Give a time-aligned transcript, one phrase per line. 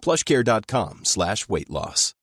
[0.00, 2.14] plushcare.com slash weight loss.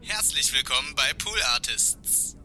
[0.00, 2.36] Herzlich willkommen bei Pool Artists.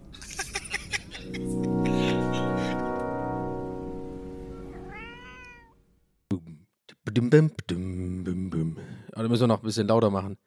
[7.05, 10.37] Aber da müssen wir noch ein bisschen lauter machen.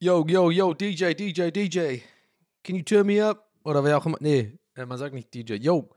[0.00, 2.00] Yo, yo, yo, DJ, DJ, DJ.
[2.64, 3.50] Can you turn me up?
[3.64, 4.18] Oder wer auch immer.
[4.20, 5.54] Nee, äh, man sagt nicht DJ.
[5.54, 5.88] Yo.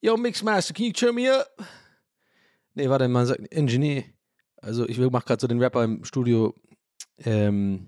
[0.00, 1.46] Yo, Mixmaster, can you turn me up?
[2.74, 4.04] Nee, warte, man sagt Engineer.
[4.56, 6.54] Also ich mach gerade so den Rapper im Studio,
[7.18, 7.86] ähm,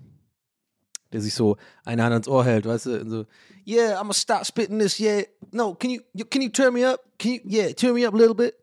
[1.11, 3.01] der sich so eine Hand ans Ohr hält, weißt du?
[3.01, 3.25] Und so,
[3.65, 5.23] yeah, I'm gonna stop spitting this, yeah.
[5.51, 6.99] No, can you, can you turn me up?
[7.19, 8.55] Can you, yeah, turn me up a little bit.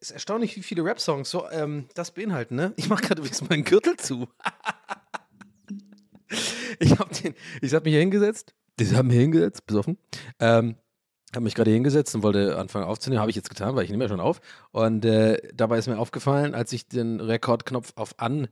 [0.00, 2.74] Es ist erstaunlich, wie viele Rap-Songs so ähm, das beinhalten, ne?
[2.76, 4.28] Ich mach gerade übrigens meinen Gürtel zu.
[6.78, 8.54] ich hab den, ich hab mich hier hingesetzt.
[8.78, 9.96] Ich hab mich hingesetzt, besoffen.
[10.38, 10.76] Ähm,
[11.36, 13.20] habe mich gerade hingesetzt und wollte anfangen aufzunehmen.
[13.20, 14.40] Habe ich jetzt getan, weil ich nehme ja schon auf.
[14.72, 18.48] Und äh, dabei ist mir aufgefallen, als ich den Rekordknopf auf An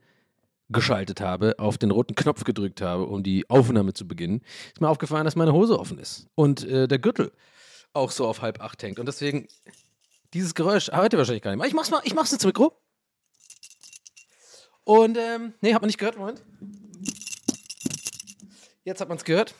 [0.71, 4.89] geschaltet habe, auf den roten Knopf gedrückt habe, um die Aufnahme zu beginnen, ist mir
[4.89, 6.27] aufgefallen, dass meine Hose offen ist.
[6.35, 7.33] Und äh, der Gürtel
[7.93, 8.99] auch so auf halb acht hängt.
[8.99, 9.47] Und deswegen,
[10.33, 11.69] dieses Geräusch heute wahrscheinlich gar nicht mehr.
[11.69, 12.73] Ich mach's mal, ich mach's ins Mikro.
[14.85, 16.43] Und, ähm, nee, hat man nicht gehört, Moment.
[18.85, 19.55] Jetzt hat man es gehört.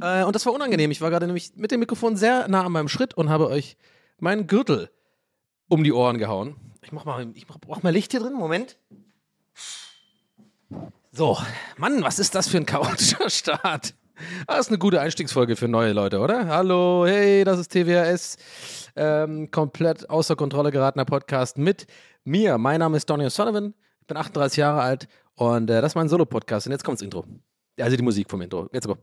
[0.00, 0.90] Äh, und das war unangenehm.
[0.90, 3.76] Ich war gerade nämlich mit dem Mikrofon sehr nah an meinem Schritt und habe euch
[4.18, 4.90] meinen Gürtel
[5.68, 6.56] um die Ohren gehauen.
[6.82, 8.34] Ich mach mal, ich mach, brauch mal Licht hier drin.
[8.34, 8.78] Moment.
[11.12, 11.36] So,
[11.76, 13.94] Mann, was ist das für ein chaotischer Start?
[14.46, 16.46] Das ist eine gute Einstiegsfolge für neue Leute, oder?
[16.46, 18.36] Hallo, hey, das ist TWRS.
[18.96, 21.86] Ähm, komplett außer Kontrolle geratener Podcast mit
[22.24, 22.58] mir.
[22.58, 23.72] Mein Name ist Donny O'Sullivan.
[24.00, 26.66] Ich bin 38 Jahre alt und äh, das ist mein Solo-Podcast.
[26.66, 27.24] Und jetzt kommt das Intro.
[27.78, 28.68] Also die Musik vom Intro.
[28.72, 28.98] Let's go.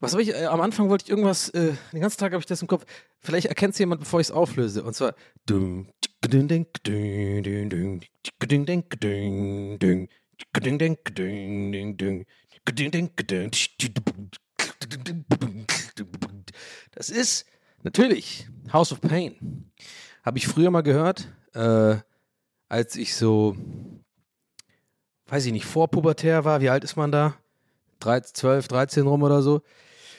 [0.00, 2.46] Was habe ich äh, am Anfang wollte ich irgendwas äh, den ganzen Tag habe ich
[2.46, 2.86] das im Kopf.
[3.18, 5.14] Vielleicht erkennt es jemand, bevor ich es auflöse und zwar
[16.92, 17.44] Das ist
[17.82, 19.70] natürlich House of Pain
[20.22, 21.96] habe ich früher mal gehört, äh,
[22.68, 23.56] als ich so,
[25.26, 26.60] weiß ich nicht, vorpubertär war.
[26.60, 27.34] Wie alt ist man da?
[28.00, 29.62] 13, 12, 13 rum oder so.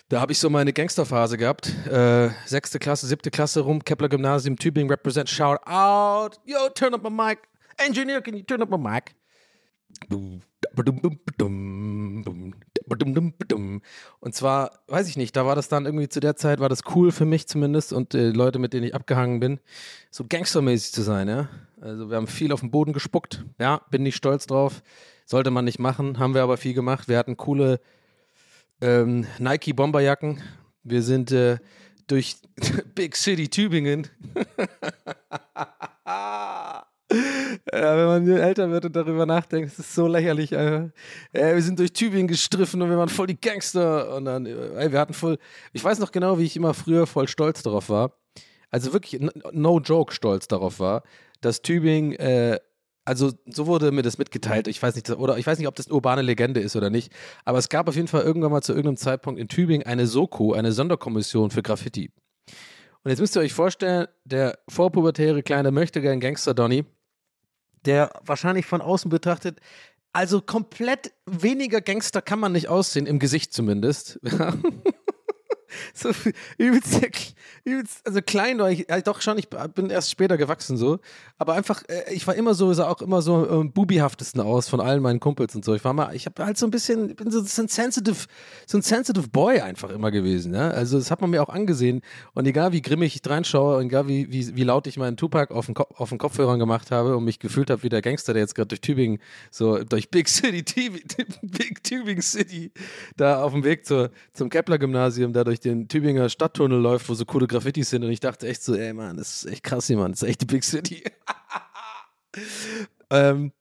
[0.10, 1.70] Da habe ich so meine Gangsterphase gehabt.
[1.88, 6.40] Äh, sechste Klasse, siebte Klasse rum, Kepler Gymnasium, Tübingen, represent, shout out.
[6.46, 7.40] Yo, turn up my mic.
[7.78, 9.16] Engineer, can you turn up my mic?
[14.20, 16.82] Und zwar, weiß ich nicht, da war das dann irgendwie zu der Zeit, war das
[16.96, 19.60] cool für mich zumindest und äh, Leute, mit denen ich abgehangen bin,
[20.12, 21.50] so gangstermäßig zu sein, ja.
[21.82, 24.82] Also wir haben viel auf den Boden gespuckt, ja, bin nicht stolz drauf,
[25.26, 27.08] sollte man nicht machen, haben wir aber viel gemacht.
[27.08, 27.80] Wir hatten coole
[28.82, 30.42] ähm, Nike Bomberjacken.
[30.84, 31.58] Wir sind äh,
[32.08, 32.38] durch
[32.96, 34.08] Big City Tübingen.
[37.72, 40.52] ja, wenn man älter wird und darüber nachdenkt, ist es so lächerlich.
[40.52, 40.90] Äh,
[41.32, 44.16] wir sind durch Tübingen gestriffen und wir waren voll die Gangster.
[44.16, 45.38] Und dann, äh, wir hatten voll.
[45.72, 48.18] Ich weiß noch genau, wie ich immer früher voll stolz darauf war.
[48.70, 49.22] Also wirklich,
[49.52, 51.04] no joke stolz darauf war,
[51.42, 52.60] dass Tübingen äh,
[53.06, 54.68] also so wurde mir das mitgeteilt.
[54.68, 57.12] Ich weiß nicht, oder ich weiß nicht, ob das eine urbane Legende ist oder nicht.
[57.44, 60.54] Aber es gab auf jeden Fall irgendwann mal zu irgendeinem Zeitpunkt in Tübingen eine Soko,
[60.54, 62.12] eine Sonderkommission für Graffiti.
[63.04, 66.86] Und jetzt müsst ihr euch vorstellen, der vorpubertäre kleine Möchtegern Gangster Donny,
[67.86, 69.60] der wahrscheinlich von außen betrachtet,
[70.14, 74.20] also komplett weniger Gangster kann man nicht aussehen, im Gesicht zumindest.
[75.94, 76.10] so
[76.58, 77.02] übelst,
[77.64, 81.00] übelst, also klein war ich, ja, doch schon, ich bin erst später gewachsen so,
[81.38, 84.80] aber einfach, äh, ich war immer so, sah auch immer so am bubihaftesten aus von
[84.80, 85.74] allen meinen Kumpels und so.
[85.76, 88.28] Ich war mal, ich habe halt so ein bisschen, ich bin so, so ein sensitive,
[88.68, 90.70] so ein sensitive Boy einfach immer gewesen, ja.
[90.70, 92.02] Also das hat man mir auch angesehen
[92.34, 95.54] und egal wie grimmig ich reinschaue und egal wie, wie, wie laut ich meinen Tupac
[95.54, 98.42] auf den, auf den Kopfhörern gemacht habe und mich gefühlt habe wie der Gangster, der
[98.42, 99.20] jetzt gerade durch Tübingen,
[99.52, 100.90] so durch Big City,
[101.42, 102.72] Big Tübingen City,
[103.18, 107.26] da auf dem Weg zur, zum Kepler-Gymnasium, da durch den Tübinger Stadttunnel läuft, wo so
[107.26, 109.98] coole Graffitis sind und ich dachte echt so, ey Mann, das ist echt krass hier,
[109.98, 111.04] Mann, das ist echt die Big City.
[113.10, 113.52] ähm,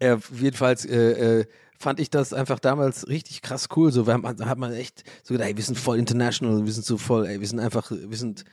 [0.00, 1.46] ja, jedenfalls äh, äh,
[1.78, 3.92] fand ich das einfach damals richtig krass cool.
[3.92, 6.84] So, wir haben, hat man echt so gedacht, ey, wir sind voll international, wir sind
[6.84, 8.44] so voll, ey, wir sind einfach, wir sind,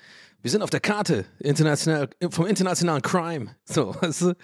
[0.42, 3.56] wir sind auf der Karte international, vom internationalen Crime.
[3.66, 4.36] So, weißt du?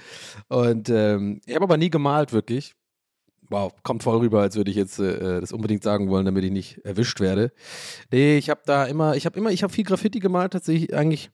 [0.48, 2.76] Und ähm, ich habe aber nie gemalt, wirklich.
[3.50, 6.52] Wow, kommt voll rüber, als würde ich jetzt äh, das unbedingt sagen wollen, damit ich
[6.52, 7.52] nicht erwischt werde.
[8.12, 11.32] Nee, ich habe da immer, ich habe immer, ich habe viel Graffiti gemalt, tatsächlich eigentlich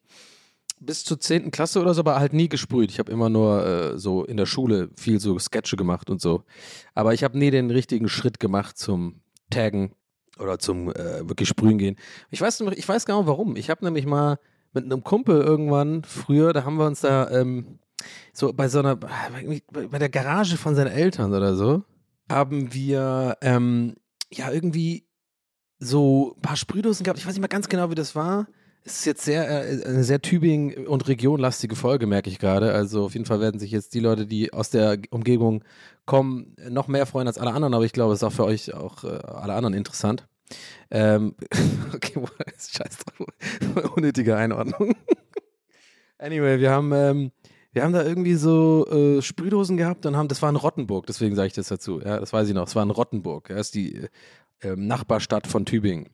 [0.80, 1.52] bis zur 10.
[1.52, 2.92] Klasse oder so, aber halt nie gesprüht.
[2.92, 6.44] Ich habe immer nur äh, so in der Schule viel so Sketche gemacht und so.
[6.94, 9.94] Aber ich habe nie den richtigen Schritt gemacht zum Taggen
[10.40, 11.96] oder zum äh, wirklich Sprühen gehen.
[12.32, 13.56] Ich weiß, ich weiß genau warum.
[13.56, 14.40] Ich habe nämlich mal
[14.74, 17.80] mit einem Kumpel irgendwann früher, da haben wir uns da ähm,
[18.34, 21.84] so bei so einer, bei der Garage von seinen Eltern oder so,
[22.30, 23.96] haben wir ähm,
[24.32, 25.08] ja irgendwie
[25.80, 27.20] so ein paar Sprühdosen gehabt.
[27.20, 28.48] Ich weiß nicht mal ganz genau, wie das war.
[28.86, 32.74] Es ist jetzt sehr, äh, eine sehr Tübingen- und regionlastige Folge, merke ich gerade.
[32.74, 35.64] Also auf jeden Fall werden sich jetzt die Leute, die aus der Umgebung
[36.06, 37.74] kommen, noch mehr freuen als alle anderen.
[37.74, 40.28] Aber ich glaube, es ist auch für euch auch äh, alle anderen interessant.
[40.92, 41.36] Ähm,
[41.94, 42.22] okay,
[42.58, 43.94] scheiß drauf.
[43.96, 44.96] Unnötige Einordnung.
[46.18, 47.32] anyway, wir haben, ähm,
[47.74, 51.36] wir haben da irgendwie so äh, Sprühdosen gehabt und haben, das war in Rottenburg, deswegen
[51.36, 52.00] sage ich das dazu.
[52.00, 52.68] Ja, das weiß ich noch.
[52.68, 53.50] Es war in Rottenburg.
[53.50, 54.08] Das ist die
[54.62, 56.10] äh, Nachbarstadt von Tübingen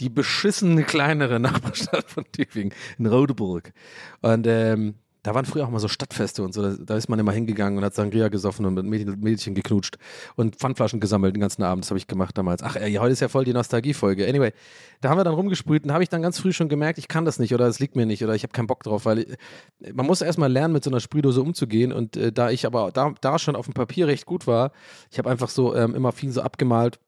[0.00, 3.72] die beschissene kleinere Nachbarstadt von Tübingen, in Rodeburg.
[4.20, 6.74] Und ähm, da waren früher auch mal so Stadtfeste und so.
[6.76, 9.96] Da, ist man immer hingegangen und hat Sangria gesoffen und mit Mädchen, Mädchen geknutscht
[10.36, 11.84] und Pfandflaschen gesammelt den ganzen Abend.
[11.84, 12.62] Das habe ich gemacht damals.
[12.62, 14.26] Ach, ey, heute ist ja voll die Nostalgiefolge.
[14.26, 14.52] Anyway,
[15.00, 17.24] da haben wir dann rumgesprüht und habe ich dann ganz früh schon gemerkt, ich kann
[17.24, 19.94] das nicht oder es liegt mir nicht oder ich habe keinen Bock drauf, weil ich,
[19.94, 21.92] man muss erstmal lernen, mit so einer Sprühdose umzugehen.
[21.92, 24.72] Und äh, da ich aber da, da schon auf dem Papier recht gut war,
[25.10, 27.00] ich habe einfach so ähm, immer viel so abgemalt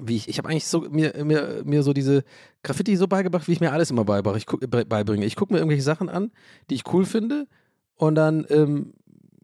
[0.00, 2.22] wie ich, ich habe eigentlich so mir, mir, mir so diese
[2.62, 4.38] Graffiti so beigebracht, wie ich mir alles immer beibringe.
[4.38, 5.24] Ich guck, beibringe.
[5.24, 6.30] Ich gucke mir irgendwelche Sachen an,
[6.68, 7.46] die ich cool finde
[7.96, 8.94] und dann ähm,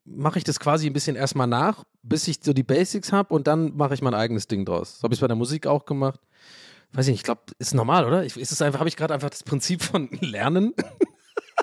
[0.05, 3.47] mache ich das quasi ein bisschen erstmal nach, bis ich so die Basics habe und
[3.47, 4.99] dann mache ich mein eigenes Ding draus.
[4.99, 6.21] So habe ich es bei der Musik auch gemacht.
[6.93, 8.25] Weiß ich nicht, ich glaube, ist normal, oder?
[8.25, 10.75] Ich, ist es einfach, habe ich gerade einfach das Prinzip von Lernen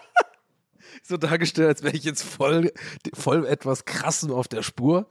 [1.03, 2.71] so dargestellt, als wäre ich jetzt voll,
[3.13, 5.07] voll etwas krassem auf der Spur.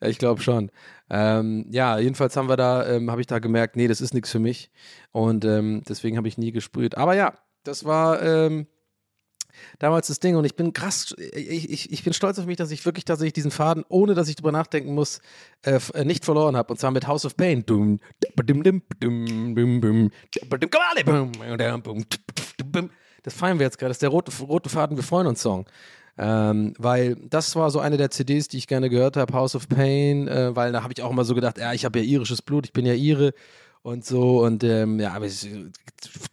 [0.00, 0.70] Ja, ich glaube schon.
[1.08, 4.30] Ähm, ja, jedenfalls haben wir da, ähm, habe ich da gemerkt, nee, das ist nichts
[4.30, 4.70] für mich.
[5.12, 6.96] Und ähm, deswegen habe ich nie gesprüht.
[6.96, 7.34] Aber ja,
[7.64, 8.66] das war ähm,
[9.78, 12.70] damals das Ding und ich bin krass, ich, ich, ich bin stolz auf mich, dass
[12.70, 15.20] ich wirklich tatsächlich diesen Faden, ohne dass ich drüber nachdenken muss,
[15.62, 16.72] äh, äh nicht verloren habe.
[16.72, 17.64] Und zwar mit House of Pain.
[23.22, 23.90] Das feiern wir jetzt gerade.
[23.90, 25.66] Das ist der rote, rote Faden, wir freuen uns Song.
[26.18, 29.68] Ähm, weil das war so eine der CDs, die ich gerne gehört habe, House of
[29.68, 32.40] Pain, äh, weil da habe ich auch immer so gedacht, ja, ich habe ja irisches
[32.40, 33.32] Blut, ich bin ja Ire
[33.82, 35.26] und so und ähm, ja, aber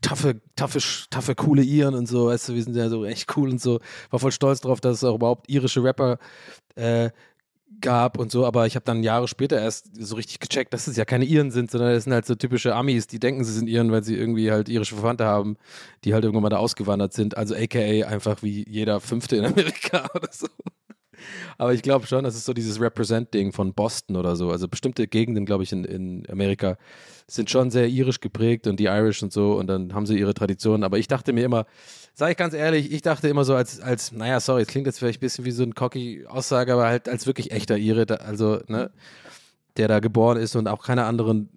[0.02, 3.50] taffe, taffe, taffe, coole Iren und so, weißt du, wir sind ja so echt cool
[3.50, 3.80] und so.
[4.10, 6.18] War voll stolz drauf, dass es auch überhaupt irische Rapper
[6.76, 7.10] äh,
[7.82, 10.98] gab und so, aber ich habe dann Jahre später erst so richtig gecheckt, dass es
[10.98, 13.68] ja keine Iren sind, sondern es sind halt so typische Amis, die denken, sie sind
[13.68, 15.58] Iren, weil sie irgendwie halt irische Verwandte haben,
[16.04, 17.38] die halt irgendwann mal da ausgewandert sind.
[17.38, 20.48] Also aka einfach wie jeder Fünfte in Amerika oder so.
[21.58, 24.50] Aber ich glaube schon, das ist so dieses Represent-Ding von Boston oder so.
[24.50, 26.78] Also bestimmte Gegenden, glaube ich, in, in Amerika
[27.28, 30.34] sind schon sehr irisch geprägt und die Irish und so und dann haben sie ihre
[30.34, 30.84] Traditionen.
[30.84, 31.66] Aber ich dachte mir immer,
[32.14, 35.00] sage ich ganz ehrlich, ich dachte immer so als, als, naja, sorry, es klingt jetzt
[35.00, 38.60] vielleicht ein bisschen wie so ein cocky Aussage, aber halt als wirklich echter Ire, also,
[38.68, 38.92] ne,
[39.78, 41.50] der da geboren ist und auch keine anderen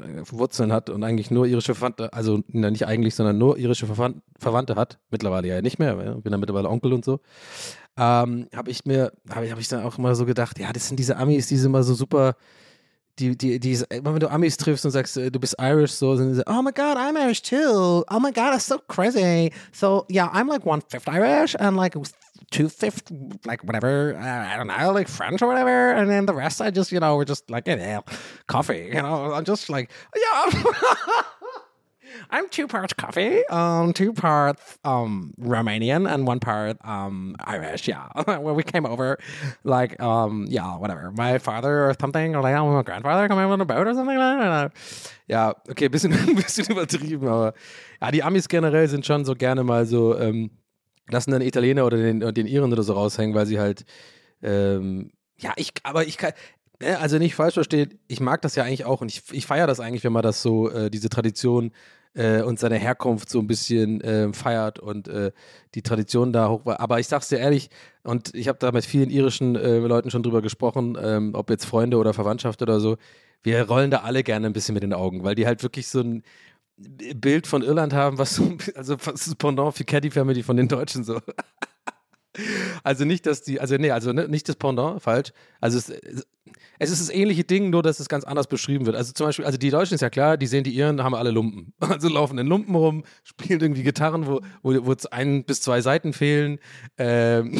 [0.00, 4.76] äh, Wurzeln hat und eigentlich nur irische Verwandte, also nicht eigentlich, sondern nur irische Verwandte
[4.76, 7.20] hat, mittlerweile ja nicht mehr, bin ja mittlerweile Onkel und so,
[7.98, 10.86] ähm, habe ich mir, habe ich, hab ich dann auch immer so gedacht, ja, das
[10.86, 12.36] sind diese Amis, die sind immer so super,
[13.18, 16.34] die, die, die, wenn du Amis triffst und sagst, äh, du bist Irish, so, sind
[16.34, 18.04] sie, oh my god, I'm Irish too.
[18.08, 19.52] Oh my god, that's so crazy.
[19.72, 21.96] So, yeah, I'm like one fifth Irish and like
[22.50, 23.10] two fifth,
[23.44, 25.90] like whatever, uh, I don't know, like French or whatever.
[25.90, 28.04] And then the rest, I just, you know, we're just like, you know,
[28.46, 30.52] coffee, you know, I'm just like, yeah.
[32.30, 37.88] I'm two parts coffee, um, two parts um, Romanian, and one part um, Irish.
[37.88, 39.18] Yeah, when we came over,
[39.64, 41.10] like, um, yeah, whatever.
[41.12, 44.16] My father or something, or like oh, my grandfather coming on a boat or something.
[44.16, 44.72] Like that.
[45.28, 47.54] Ja, okay, bisschen, ein bisschen übertrieben, aber
[48.00, 50.50] ja, die Amis generell sind schon so gerne mal so, ähm,
[51.10, 53.84] lassen dann Italiener oder den, den Iren oder so raushängen, weil sie halt,
[54.42, 56.32] ähm, ja, ich, aber ich kann,
[56.80, 59.66] ne, also nicht falsch verstehen, ich mag das ja eigentlich auch und ich, ich feiere
[59.66, 61.72] das eigentlich, wenn man das so, äh, diese Tradition
[62.18, 65.30] äh, und seine Herkunft so ein bisschen äh, feiert und äh,
[65.74, 66.80] die Tradition da hoch war.
[66.80, 67.70] Aber ich sag's dir ehrlich,
[68.02, 71.64] und ich habe da mit vielen irischen äh, Leuten schon drüber gesprochen, ähm, ob jetzt
[71.64, 72.96] Freunde oder Verwandtschaft oder so,
[73.42, 76.00] wir rollen da alle gerne ein bisschen mit den Augen, weil die halt wirklich so
[76.00, 76.24] ein
[76.76, 80.68] Bild von Irland haben, was so, also was ist Pendant für Caddy Family von den
[80.68, 81.20] Deutschen so.
[82.82, 85.32] Also nicht, dass die, also nee, also ne, nicht das Pendant, falsch.
[85.60, 85.90] Also es,
[86.78, 88.96] es ist das ähnliche Ding, nur dass es ganz anders beschrieben wird.
[88.96, 91.30] Also zum Beispiel, also die Deutschen ist ja klar, die sehen die Iren, haben alle
[91.30, 91.72] Lumpen.
[91.80, 96.12] Also laufen in Lumpen rum, spielen irgendwie Gitarren, wo, wo, wo ein bis zwei Seiten
[96.12, 96.58] fehlen,
[96.96, 97.58] ähm,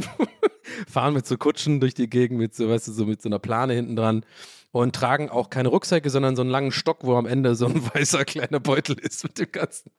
[0.88, 3.38] fahren mit so Kutschen durch die Gegend mit so, weißt du, so mit so einer
[3.38, 4.24] Plane hinten dran
[4.72, 7.82] und tragen auch keine Rucksäcke, sondern so einen langen Stock, wo am Ende so ein
[7.94, 9.90] weißer kleiner Beutel ist mit dem ganzen,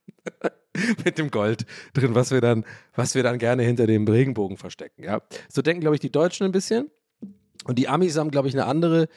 [1.06, 5.04] mit dem Gold drin, was wir dann, was wir dann gerne hinter dem Regenbogen verstecken.
[5.04, 6.90] Ja, so denken glaube ich die Deutschen ein bisschen
[7.66, 9.08] und die Amis haben glaube ich eine andere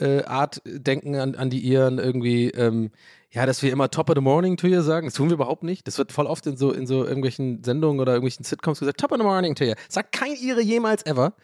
[0.00, 2.50] äh, Art denken an, an die Iren irgendwie.
[2.50, 2.90] Ähm,
[3.30, 5.62] ja, dass wir immer Top of the Morning to you sagen, das tun wir überhaupt
[5.62, 5.86] nicht.
[5.86, 9.12] Das wird voll oft in so, in so irgendwelchen Sendungen oder irgendwelchen Sitcoms gesagt, Top
[9.12, 9.74] of the Morning to you.
[9.88, 11.34] Sagt kein Ire jemals ever.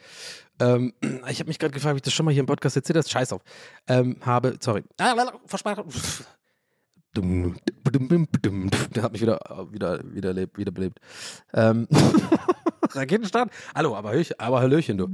[0.60, 0.92] Ähm,
[1.28, 3.08] ich habe mich gerade gefragt, ob ich das schon mal hier im Podcast erzählt habe.
[3.08, 3.42] Scheiß auf.
[3.88, 4.84] Ähm, habe, sorry.
[4.98, 5.14] Ah,
[5.46, 5.84] Versprache.
[7.14, 9.38] Der hat mich wieder,
[9.70, 10.98] wieder, wieder, lebt, wiederbelebt.
[11.52, 11.86] Ähm,
[12.90, 13.50] Raketenstart?
[13.74, 15.08] Hallo, aber, aber Hallöchen, du.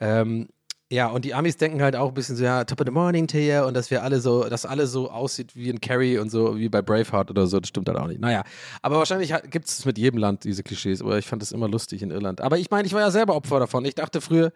[0.00, 0.48] Ähm,
[0.90, 3.26] ja, und die Amis denken halt auch ein bisschen so, ja, top of the morning
[3.26, 6.30] to you und dass wir alle so, dass alle so aussieht wie ein Carrie und
[6.30, 8.20] so, wie bei Braveheart oder so, das stimmt halt auch nicht.
[8.20, 8.44] Naja,
[8.82, 12.02] aber wahrscheinlich gibt es mit jedem Land diese Klischees, aber ich fand das immer lustig
[12.02, 12.40] in Irland.
[12.40, 13.84] Aber ich meine, ich war ja selber Opfer davon.
[13.84, 14.52] Ich dachte früher,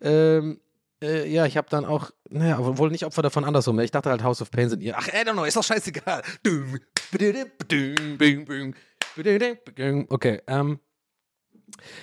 [0.00, 0.58] ähm,
[1.00, 3.78] äh, ja, ich habe dann auch, naja, wohl nicht Opfer davon andersrum.
[3.78, 4.96] Ich dachte halt House of Pain sind ihr.
[4.98, 6.22] Ach, I don't know, ist doch scheißegal.
[10.08, 10.80] Okay, ähm,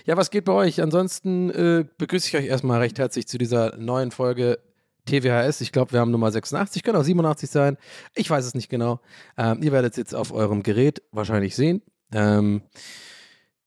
[0.06, 0.82] ja, was geht bei euch?
[0.82, 4.60] Ansonsten äh, begrüße ich euch erstmal recht herzlich zu dieser neuen Folge
[5.06, 5.62] TWHS.
[5.62, 7.78] Ich glaube, wir haben Nummer 86, können auch 87 sein.
[8.16, 9.00] Ich weiß es nicht genau.
[9.38, 11.82] Ähm, ihr werdet es jetzt auf eurem Gerät wahrscheinlich sehen.
[12.12, 12.64] Ähm,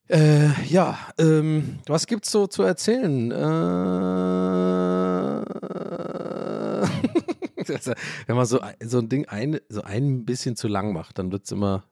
[0.08, 3.30] äh, ja, ähm, was gibt's so zu erzählen?
[3.30, 3.34] Äh,
[8.26, 11.44] wenn man so, so ein Ding ein, so ein bisschen zu lang macht, dann wird
[11.44, 11.84] es immer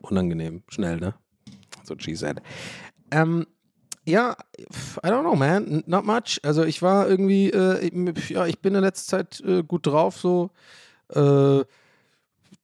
[0.00, 1.14] unangenehm, schnell, ne?
[1.84, 2.40] So G-Set.
[3.10, 3.46] Ähm,
[4.04, 5.82] ja, I don't know, man.
[5.86, 6.40] Not much.
[6.42, 7.90] Also ich war irgendwie, äh,
[8.28, 10.50] ja, ich bin in letzter Zeit äh, gut drauf, so.
[11.14, 11.64] Äh,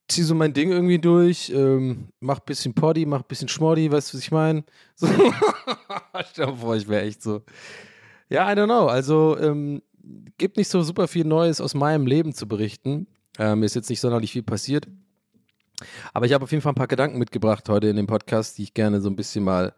[0.09, 4.17] zieh so mein Ding irgendwie durch, ähm, mach bisschen Poddy, mach bisschen Schmoddy, weißt du,
[4.17, 4.65] was ich meine?
[4.97, 5.09] So.
[6.31, 7.43] Stell vor, ich wäre echt so.
[8.29, 8.87] Ja, I don't know.
[8.87, 9.83] Also, ähm,
[10.39, 13.07] gibt nicht so super viel Neues aus meinem Leben zu berichten.
[13.39, 14.87] Ähm, ist jetzt nicht sonderlich viel passiert.
[16.13, 18.63] Aber ich habe auf jeden Fall ein paar Gedanken mitgebracht heute in dem Podcast, die
[18.63, 19.75] ich gerne so ein bisschen mal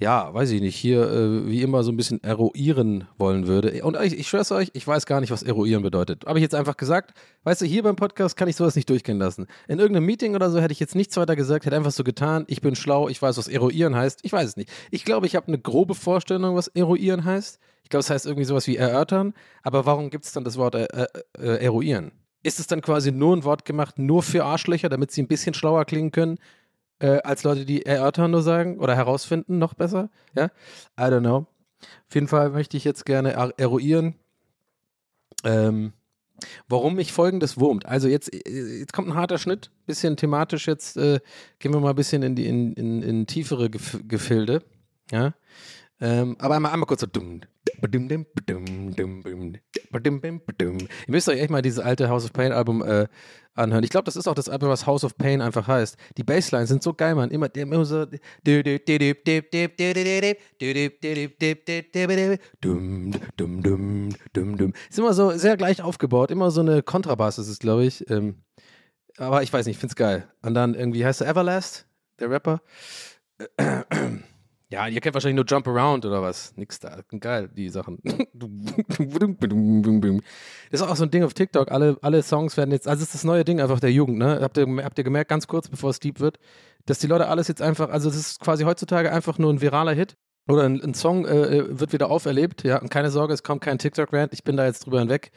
[0.00, 3.84] ja, weiß ich nicht, hier äh, wie immer so ein bisschen eruieren wollen würde.
[3.84, 6.26] Und ich, ich schwör's euch, ich weiß gar nicht, was eruieren bedeutet.
[6.26, 9.18] Habe ich jetzt einfach gesagt, weißt du, hier beim Podcast kann ich sowas nicht durchgehen
[9.18, 9.46] lassen.
[9.68, 12.44] In irgendeinem Meeting oder so hätte ich jetzt nichts weiter gesagt, hätte einfach so getan,
[12.48, 14.20] ich bin schlau, ich weiß, was eruieren heißt.
[14.24, 14.68] Ich weiß es nicht.
[14.90, 17.60] Ich glaube, ich habe eine grobe Vorstellung, was eruieren heißt.
[17.84, 19.32] Ich glaube, es heißt irgendwie sowas wie erörtern.
[19.62, 21.06] Aber warum gibt es dann das Wort äh, äh,
[21.38, 22.10] äh, eruieren?
[22.42, 25.54] Ist es dann quasi nur ein Wort gemacht, nur für Arschlöcher, damit sie ein bisschen
[25.54, 26.38] schlauer klingen können?
[26.98, 30.10] Äh, als Leute, die erörtern nur sagen oder herausfinden, noch besser.
[30.34, 30.46] Ja,
[30.98, 31.46] I don't know.
[32.08, 34.14] Auf jeden Fall möchte ich jetzt gerne er eruieren,
[35.44, 35.92] ähm,
[36.68, 37.86] warum mich folgendes wurmt.
[37.86, 41.20] Also jetzt, äh, jetzt kommt ein harter Schnitt, bisschen thematisch jetzt, äh,
[41.58, 44.62] gehen wir mal ein bisschen in die in, in, in tiefere Gef Gefilde.
[45.10, 45.34] Ja.
[46.00, 47.08] Ähm, aber einmal, einmal kurz so.
[51.06, 53.06] Ihr müsst euch echt mal dieses alte House of Pain Album äh,
[53.54, 53.84] anhören.
[53.84, 55.96] Ich glaube, das ist auch das Album, was House of Pain einfach heißt.
[56.16, 57.30] Die Basslines sind so geil, man.
[57.30, 58.02] Immer, immer so.
[64.90, 66.30] Ist immer so sehr gleich aufgebaut.
[66.30, 68.08] Immer so eine Kontrabass ist es, glaube ich.
[68.10, 68.36] Ähm,
[69.16, 70.28] aber ich weiß nicht, ich finde es geil.
[70.42, 71.86] Und dann irgendwie heißt er Everlast,
[72.18, 72.60] der Rapper.
[74.74, 76.52] Ja, ihr kennt wahrscheinlich nur Jump Around oder was.
[76.56, 76.98] Nix da.
[77.20, 78.00] Geil, die Sachen.
[78.02, 78.98] Das
[80.72, 81.70] ist auch so ein Ding auf TikTok.
[81.70, 84.40] Alle, alle Songs werden jetzt, also das ist das neue Ding einfach der Jugend, ne?
[84.42, 86.40] Habt ihr, habt ihr gemerkt, ganz kurz bevor es deep wird,
[86.86, 89.92] dass die Leute alles jetzt einfach, also es ist quasi heutzutage einfach nur ein viraler
[89.92, 90.16] Hit
[90.48, 92.80] oder ein, ein Song äh, äh wird wieder auferlebt, ja.
[92.80, 94.32] Und keine Sorge, es kommt kein TikTok-Rant.
[94.32, 95.30] Ich bin da jetzt drüber hinweg.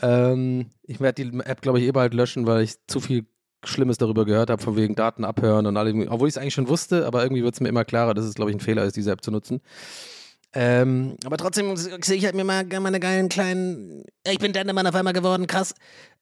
[0.00, 3.26] Ähm, ich werde die App, glaube ich, eh bald löschen, weil ich zu viel
[3.64, 6.68] Schlimmes darüber gehört habe, von wegen Daten abhören und allem, obwohl ich es eigentlich schon
[6.68, 8.96] wusste, aber irgendwie wird es mir immer klarer, dass es, glaube ich, ein Fehler ist,
[8.96, 9.60] diese App zu nutzen.
[10.54, 14.94] Ähm, aber trotzdem sehe ich halt mir mal meine geilen kleinen, ich bin Dendemann auf
[14.94, 15.74] einmal geworden, krass,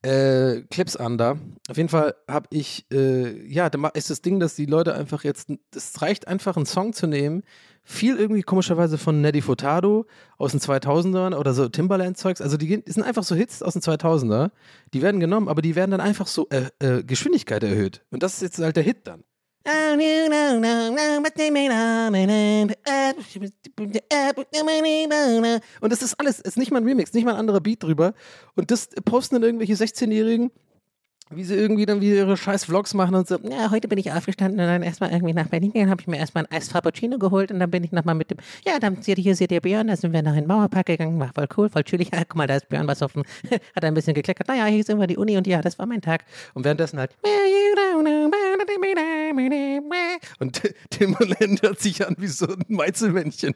[0.02, 1.38] äh, Clips an da.
[1.68, 5.22] Auf jeden Fall habe ich, äh, ja, da ist das Ding, dass die Leute einfach
[5.22, 7.44] jetzt, es reicht einfach, einen Song zu nehmen,
[7.86, 10.06] viel irgendwie komischerweise von Neddy Furtado
[10.38, 14.50] aus den 2000ern oder so Timbaland-Zeugs, also die, sind einfach so Hits aus den 2000er,
[14.92, 18.04] die werden genommen, aber die werden dann einfach so äh, äh, Geschwindigkeit erhöht.
[18.10, 19.22] Und das ist jetzt halt der Hit dann.
[25.80, 28.14] Und das ist alles, ist nicht mal ein Remix, nicht mal ein anderer Beat drüber.
[28.54, 30.50] Und das posten dann irgendwelche 16-Jährigen,
[31.30, 33.38] wie sie irgendwie dann wieder ihre scheiß Vlogs machen und so.
[33.42, 36.18] Ja, heute bin ich aufgestanden und dann erstmal irgendwie nach Berlin gegangen, habe ich mir
[36.18, 39.18] erstmal ein Eis Frappuccino geholt und dann bin ich nochmal mit dem, ja, dann seht
[39.18, 41.68] ihr, hier seht ihr Björn, da sind wir nach den Mauerpark gegangen, war voll cool,
[41.68, 42.10] voll chillig.
[42.12, 43.24] Ja, guck mal, da ist Björn was offen.
[43.74, 44.46] Hat ein bisschen gekleckert.
[44.46, 46.24] Naja, hier sind wir die Uni und ja, das war mein Tag.
[46.54, 47.16] Und währenddessen halt.
[50.38, 53.54] Und Timberland hört sich an wie so ein Meizelmännchen.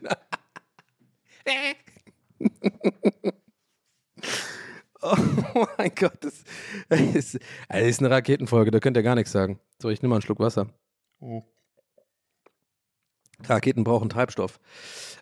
[5.54, 6.44] Oh mein Gott, das,
[6.90, 7.38] ist,
[7.68, 9.58] das ist eine Raketenfolge, da könnt ihr gar nichts sagen.
[9.80, 10.68] So, ich nehme mal einen Schluck Wasser.
[13.44, 14.60] Raketen brauchen Treibstoff.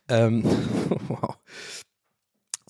[0.09, 0.45] Ähm,
[1.09, 1.37] wow.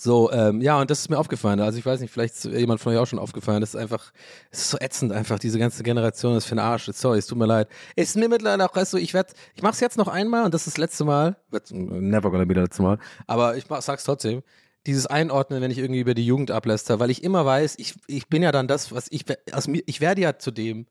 [0.00, 1.58] So, ähm, ja, und das ist mir aufgefallen.
[1.58, 3.60] Also ich weiß nicht, vielleicht ist jemand von euch auch schon aufgefallen.
[3.60, 4.12] Das ist einfach,
[4.52, 6.88] es ist so ätzend einfach, diese ganze Generation ist für den Arsch.
[6.92, 7.68] Sorry, es tut mir leid.
[7.96, 10.54] Es ist mir mittlerweile auch, weißt du, ich werde, ich mach's jetzt noch einmal und
[10.54, 11.36] das ist das letzte Mal.
[11.72, 12.98] Never gonna be das letzte Mal.
[13.26, 14.42] Aber ich mach, sag's trotzdem
[14.88, 18.26] dieses Einordnen, wenn ich irgendwie über die Jugend abläster, weil ich immer weiß, ich, ich
[18.28, 20.86] bin ja dann das, was ich aus mir, ich werde ja zu dem,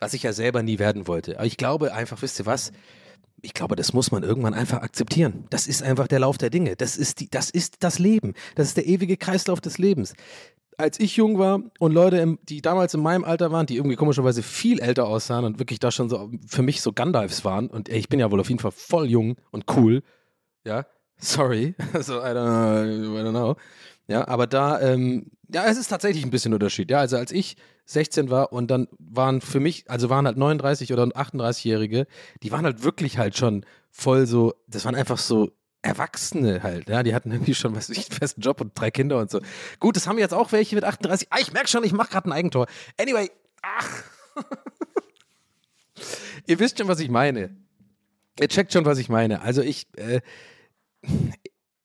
[0.00, 1.36] was ich ja selber nie werden wollte.
[1.36, 2.72] Aber ich glaube einfach, wisst ihr was?
[3.42, 5.44] Ich glaube, das muss man irgendwann einfach akzeptieren.
[5.50, 6.74] Das ist einfach der Lauf der Dinge.
[6.74, 8.32] Das ist, die, das ist das Leben.
[8.54, 10.14] Das ist der ewige Kreislauf des Lebens.
[10.78, 13.96] Als ich jung war und Leute, im, die damals in meinem Alter waren, die irgendwie
[13.96, 17.90] komischerweise viel älter aussahen und wirklich da schon so für mich so Gandalfs waren, und
[17.90, 20.02] ey, ich bin ja wohl auf jeden Fall voll jung und cool,
[20.64, 20.86] ja,
[21.18, 23.56] sorry, also I don't, know, I don't know.
[24.06, 26.90] Ja, aber da, ähm, ja, es ist tatsächlich ein bisschen Unterschied.
[26.90, 27.56] Ja, also als ich
[27.86, 32.06] 16 war und dann waren für mich, also waren halt 39 oder 38-Jährige,
[32.42, 35.50] die waren halt wirklich halt schon voll so, das waren einfach so
[35.82, 39.18] Erwachsene halt, ja, die hatten irgendwie schon, was ich, einen festen Job und drei Kinder
[39.18, 39.40] und so.
[39.80, 41.28] Gut, das haben jetzt auch welche mit 38.
[41.30, 42.66] Ah, ich merke schon, ich mache gerade ein Eigentor.
[42.98, 44.02] Anyway, ach.
[46.46, 47.54] Ihr wisst schon, was ich meine.
[48.40, 49.42] Ihr checkt schon, was ich meine.
[49.42, 50.20] Also ich, äh,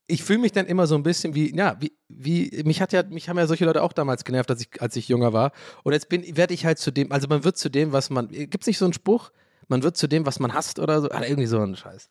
[0.09, 3.03] ich fühle mich dann immer so ein bisschen wie, ja, wie, wie, mich hat ja,
[3.03, 5.51] mich haben ja solche Leute auch damals genervt, als ich, als ich jünger war.
[5.83, 8.27] Und jetzt bin, werde ich halt zu dem, also man wird zu dem, was man,
[8.29, 9.31] gibt es nicht so einen Spruch?
[9.67, 12.09] Man wird zu dem, was man hasst oder so, ah, irgendwie so ein Scheiß.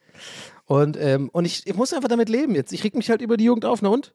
[0.65, 2.73] Und, ähm, und ich, ich muss einfach damit leben jetzt.
[2.73, 4.15] Ich reg mich halt über die Jugend auf, na und?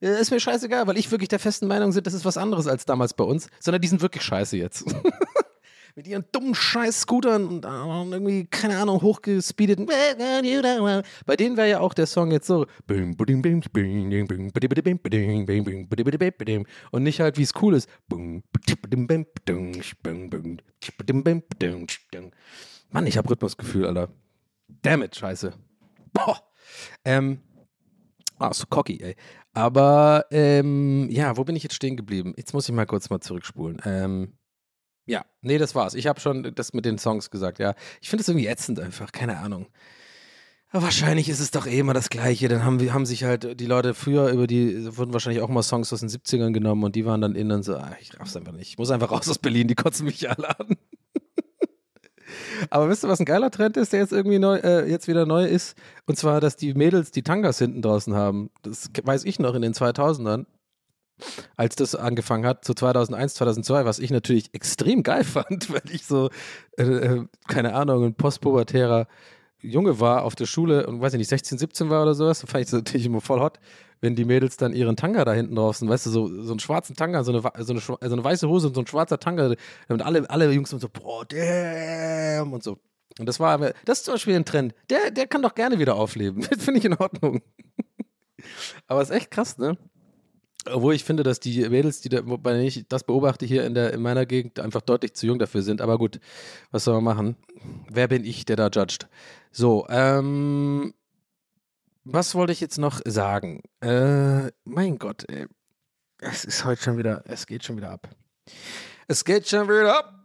[0.00, 2.86] Ist mir scheißegal, weil ich wirklich der festen Meinung bin, das ist was anderes als
[2.86, 4.84] damals bei uns, sondern die sind wirklich scheiße jetzt.
[5.94, 7.64] mit ihren dummen Scheiß-Scootern und
[8.12, 9.86] irgendwie, keine Ahnung, hochgespeedeten.
[11.26, 12.66] Bei denen wäre ja auch der Song jetzt so.
[16.90, 17.88] Und nicht halt, wie es cool ist.
[22.90, 24.08] Mann, ich hab Rhythmusgefühl, Alter.
[24.82, 25.52] Damn it, scheiße.
[26.12, 26.40] Boah.
[27.04, 27.40] Ähm.
[28.38, 29.16] Ah, so cocky, ey.
[29.52, 32.34] Aber, ähm, ja, wo bin ich jetzt stehen geblieben?
[32.36, 33.80] Jetzt muss ich mal kurz mal zurückspulen.
[33.84, 34.34] Ähm.
[35.08, 35.94] Ja, nee, das war's.
[35.94, 37.74] Ich habe schon das mit den Songs gesagt, ja.
[38.02, 39.66] Ich finde es irgendwie ätzend einfach, keine Ahnung.
[40.70, 42.48] Aber wahrscheinlich ist es doch eh immer das Gleiche.
[42.48, 45.90] Dann haben, haben sich halt die Leute früher über die, wurden wahrscheinlich auch mal Songs
[45.94, 48.68] aus den 70ern genommen und die waren dann innen so, ach, ich raff's einfach nicht.
[48.68, 50.76] Ich muss einfach raus aus Berlin, die kotzen mich alle an.
[52.70, 55.24] Aber wisst ihr, was ein geiler Trend ist, der jetzt irgendwie neu, äh, jetzt wieder
[55.24, 55.74] neu ist?
[56.04, 58.50] Und zwar, dass die Mädels die Tangas hinten draußen haben.
[58.60, 60.44] Das weiß ich noch in den 2000ern
[61.56, 66.06] als das angefangen hat, zu 2001, 2002, was ich natürlich extrem geil fand, weil ich
[66.06, 66.30] so,
[66.76, 69.06] äh, äh, keine Ahnung, ein postpubertärer
[69.60, 72.64] Junge war auf der Schule und weiß ich nicht, 16, 17 war oder sowas, fand
[72.64, 73.58] ich das natürlich immer voll hot,
[74.00, 76.94] wenn die Mädels dann ihren Tanga da hinten draußen, weißt du, so, so einen schwarzen
[76.94, 79.54] Tanga, so eine, so, eine, so eine weiße Hose und so ein schwarzer Tanga
[79.88, 82.78] und alle, alle Jungs so, boah, damn und so.
[83.18, 84.74] Und das war, das ist zum Beispiel ein Trend.
[84.90, 86.46] Der, der kann doch gerne wieder aufleben.
[86.50, 87.42] Das finde ich in Ordnung.
[88.86, 89.76] Aber es ist echt krass, ne?
[90.72, 93.92] Obwohl ich finde, dass die Mädels, die da, wenn ich das beobachte hier in, der,
[93.92, 95.80] in meiner Gegend, einfach deutlich zu jung dafür sind.
[95.80, 96.20] Aber gut,
[96.70, 97.36] was soll man machen?
[97.88, 99.08] Wer bin ich, der da judgt?
[99.50, 100.94] So, ähm,
[102.04, 103.62] was wollte ich jetzt noch sagen?
[103.80, 105.46] Äh, mein Gott, ey.
[106.20, 108.08] Es ist heute schon wieder, es geht schon wieder ab.
[109.06, 110.24] Es geht schon wieder ab.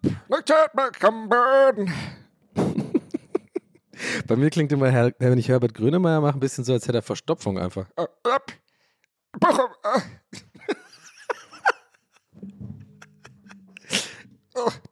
[4.27, 7.03] Bei mir klingt immer, wenn ich Herbert Grönemeyer mache, ein bisschen so, als hätte er
[7.03, 7.87] Verstopfung einfach.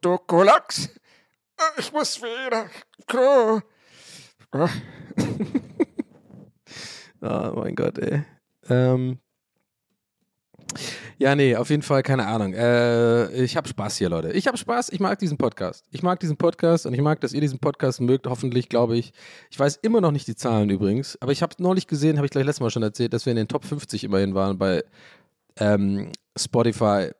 [0.00, 0.90] Du Kulax,
[1.78, 2.68] ich muss wieder.
[3.06, 3.60] Klo.
[4.50, 4.68] Ah.
[7.22, 8.24] oh mein Gott, ey.
[8.68, 9.20] Ähm.
[11.18, 12.54] Ja, nee, auf jeden Fall keine Ahnung.
[12.54, 14.32] Äh, ich habe Spaß hier, Leute.
[14.32, 14.90] Ich habe Spaß.
[14.90, 15.84] Ich mag diesen Podcast.
[15.90, 18.26] Ich mag diesen Podcast und ich mag, dass ihr diesen Podcast mögt.
[18.26, 19.12] Hoffentlich, glaube ich.
[19.50, 22.32] Ich weiß immer noch nicht die Zahlen übrigens, aber ich habe neulich gesehen, habe ich
[22.32, 24.84] gleich letztes Mal schon erzählt, dass wir in den Top 50 immerhin waren bei
[25.56, 27.10] ähm, Spotify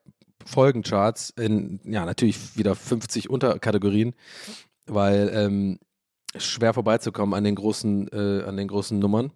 [0.45, 4.13] Folgencharts in, ja, natürlich wieder 50 Unterkategorien,
[4.85, 5.79] weil ähm,
[6.35, 9.31] schwer vorbeizukommen an den großen, äh, an den großen Nummern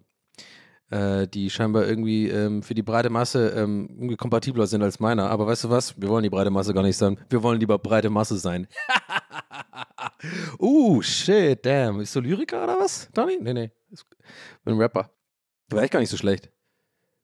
[0.90, 5.30] äh, die scheinbar irgendwie ähm, für die breite Masse ähm, kompatibler sind als meiner.
[5.30, 6.00] Aber weißt du was?
[6.00, 7.20] Wir wollen die breite Masse gar nicht sein.
[7.30, 8.68] Wir wollen lieber breite Masse sein.
[10.60, 12.00] uh, shit, damn.
[12.00, 13.38] Ist so Lyriker oder was, Donny?
[13.42, 13.72] Nee, nee.
[13.92, 14.02] Ich
[14.64, 15.12] bin ein Rapper.
[15.70, 16.50] War echt gar nicht so schlecht.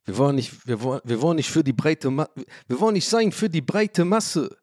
[0.06, 2.32] Wir wollen nicht, wir wollen, wir wollen nicht für die breite Masse,
[2.68, 4.58] wir wollen nicht sein für die breite Masse.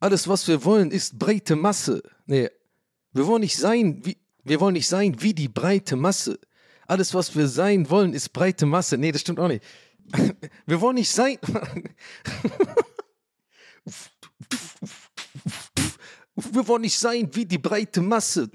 [0.00, 2.02] Alles, was wir wollen, ist breite Masse.
[2.26, 2.50] Nee,
[3.12, 6.40] wir wollen nicht sein wie, wir wollen nicht sein wie die breite Masse.
[6.92, 8.98] Alles, was wir sein wollen, ist breite Masse.
[8.98, 9.64] Nee, das stimmt auch nicht.
[10.66, 11.38] Wir wollen nicht sein.
[16.34, 18.50] Wir wollen nicht sein wie die breite Masse.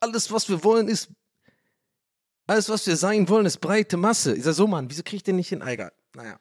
[0.00, 1.10] Alles, was wir wollen, ist.
[2.46, 4.34] Alles, was wir sein wollen, ist breite Masse.
[4.34, 5.60] Ich sag so, Mann, wieso krieg ich den nicht hin?
[5.60, 5.92] Egal.
[6.14, 6.40] Naja.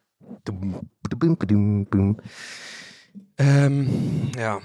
[3.38, 4.62] Ähm, ja.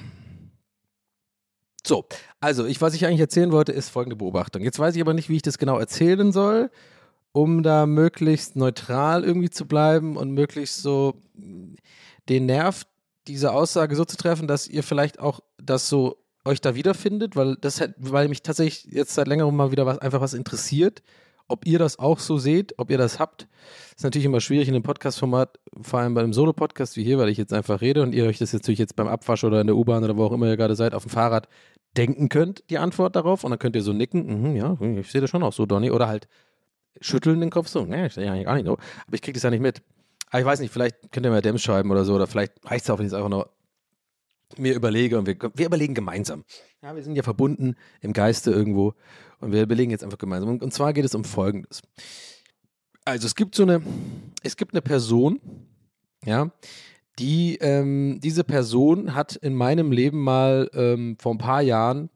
[1.86, 2.06] So,
[2.40, 4.62] also ich, was ich eigentlich erzählen wollte, ist folgende Beobachtung.
[4.62, 6.70] Jetzt weiß ich aber nicht, wie ich das genau erzählen soll,
[7.32, 11.14] um da möglichst neutral irgendwie zu bleiben und möglichst so
[12.28, 12.86] den Nerv
[13.26, 17.56] diese Aussage so zu treffen, dass ihr vielleicht auch das so euch da wiederfindet, weil
[17.60, 21.02] das hat, weil mich tatsächlich jetzt seit längerem mal wieder was einfach was interessiert,
[21.48, 23.46] ob ihr das auch so seht, ob ihr das habt.
[23.94, 27.28] Ist natürlich immer schwierig in einem Podcast-Format, vor allem bei einem Solo-Podcast wie hier, weil
[27.28, 29.66] ich jetzt einfach rede und ihr euch das jetzt natürlich jetzt beim Abwasch oder in
[29.66, 31.48] der U-Bahn oder wo auch immer ihr gerade seid, auf dem Fahrrad
[31.96, 33.44] denken könnt, die Antwort darauf.
[33.44, 35.90] Und dann könnt ihr so nicken, mhm, ja, ich sehe das schon auch so, Donny.
[35.90, 36.28] Oder halt
[37.00, 38.72] schütteln den Kopf so, ne, ich sehe ja gar nicht so.
[38.72, 39.82] Aber ich kriege das ja nicht mit.
[40.30, 42.84] Aber ich weiß nicht, vielleicht könnt ihr mir Dems schreiben oder so, oder vielleicht reicht
[42.84, 43.50] es auch, wenn ich es einfach nur
[44.58, 46.44] mir überlege und wir, wir überlegen gemeinsam.
[46.82, 48.94] Ja, wir sind ja verbunden im Geiste irgendwo
[49.40, 50.50] und wir überlegen jetzt einfach gemeinsam.
[50.50, 51.82] Und, und zwar geht es um Folgendes.
[53.04, 53.82] Also es gibt so eine,
[54.42, 55.40] es gibt eine Person,
[56.24, 56.50] ja,
[57.18, 62.10] die, ähm, diese Person hat in meinem Leben mal ähm, vor ein paar Jahren,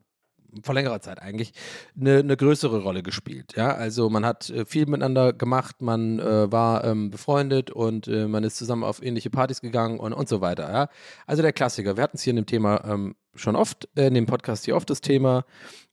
[0.62, 1.52] vor längerer Zeit eigentlich,
[1.98, 3.54] eine, eine größere Rolle gespielt.
[3.56, 8.26] Ja, also man hat äh, viel miteinander gemacht, man äh, war ähm, befreundet und äh,
[8.26, 10.72] man ist zusammen auf ähnliche Partys gegangen und, und so weiter.
[10.72, 10.88] Ja,
[11.26, 11.96] also der Klassiker.
[11.96, 14.76] Wir hatten es hier in dem Thema ähm, schon oft, äh, in dem Podcast hier
[14.76, 15.44] oft das Thema.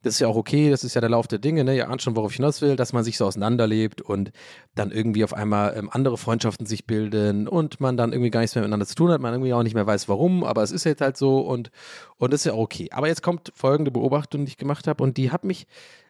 [0.01, 1.75] Das ist ja auch okay, das ist ja der Lauf der Dinge, ne?
[1.75, 4.31] Ihr ahnt schon, worauf ich hinaus will, dass man sich so auseinanderlebt und
[4.75, 8.55] dann irgendwie auf einmal ähm, andere Freundschaften sich bilden und man dann irgendwie gar nichts
[8.55, 10.83] mehr miteinander zu tun hat, man irgendwie auch nicht mehr weiß, warum, aber es ist
[10.83, 11.71] jetzt halt so und,
[12.17, 12.89] und das ist ja auch okay.
[12.91, 15.67] Aber jetzt kommt folgende Beobachtung, die ich gemacht habe und die hat mich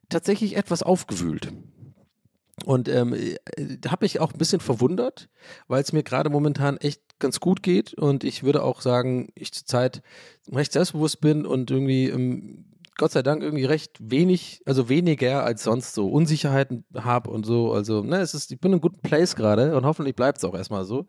[0.09, 1.51] tatsächlich etwas aufgewühlt.
[2.65, 3.35] Und ähm, äh,
[3.87, 5.27] habe mich auch ein bisschen verwundert,
[5.67, 9.53] weil es mir gerade momentan echt ganz gut geht und ich würde auch sagen, ich
[9.53, 10.03] zurzeit
[10.51, 12.65] recht selbstbewusst bin und irgendwie ähm,
[12.97, 17.73] Gott sei Dank irgendwie recht wenig, also weniger als sonst so Unsicherheiten habe und so.
[17.73, 20.43] Also, ne, es ist, ich bin in einem guten Place gerade und hoffentlich bleibt es
[20.43, 21.07] auch erstmal so.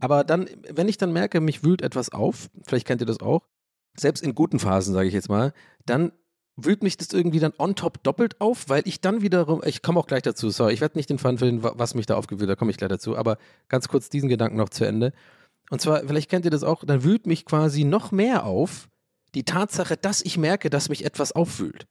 [0.00, 3.46] Aber dann, wenn ich dann merke, mich wühlt etwas auf, vielleicht kennt ihr das auch,
[3.96, 5.52] selbst in guten Phasen, sage ich jetzt mal,
[5.84, 6.12] dann
[6.64, 9.98] wühlt mich das irgendwie dann on top doppelt auf, weil ich dann wiederum, ich komme
[10.00, 12.56] auch gleich dazu, sorry, ich werde nicht den Fun finden, was mich da aufgewühlt, da
[12.56, 15.12] komme ich gleich dazu, aber ganz kurz diesen Gedanken noch zu Ende.
[15.70, 18.88] Und zwar, vielleicht kennt ihr das auch, dann wühlt mich quasi noch mehr auf
[19.34, 21.86] die Tatsache, dass ich merke, dass mich etwas aufwühlt.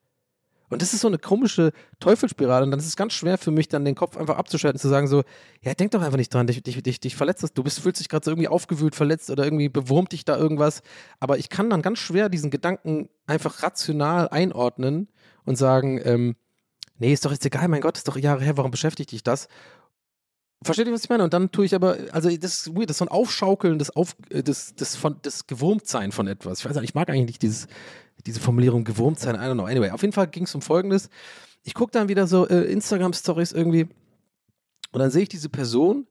[0.69, 2.63] Und das ist so eine komische Teufelsspirale.
[2.63, 5.07] Und dann ist es ganz schwer für mich, dann den Kopf einfach abzuschalten, zu sagen
[5.07, 5.23] so,
[5.61, 7.53] ja, denk doch einfach nicht dran, dich, dich, dich, dich verletzt das.
[7.53, 10.81] Du bist, fühlst dich gerade so irgendwie aufgewühlt, verletzt oder irgendwie bewurmt dich da irgendwas.
[11.19, 15.07] Aber ich kann dann ganz schwer diesen Gedanken einfach rational einordnen
[15.45, 16.35] und sagen, ähm,
[16.99, 19.47] nee, ist doch jetzt egal, mein Gott, ist doch Jahre her, warum beschäftigt dich das?
[20.61, 21.23] Versteht ihr, was ich meine?
[21.23, 23.95] Und dann tue ich aber, also das ist weird, das ist so ein Aufschaukeln des,
[23.95, 26.59] Auf, äh, des, des, von, des Gewurmtsein von etwas.
[26.59, 27.67] Ich weiß nicht, ich mag eigentlich nicht dieses,
[28.25, 29.65] diese Formulierung gewurmt sein, I don't know.
[29.65, 31.09] Anyway, auf jeden Fall ging es um Folgendes.
[31.63, 33.87] Ich gucke dann wieder so äh, Instagram-Stories irgendwie
[34.91, 36.07] und dann sehe ich diese Person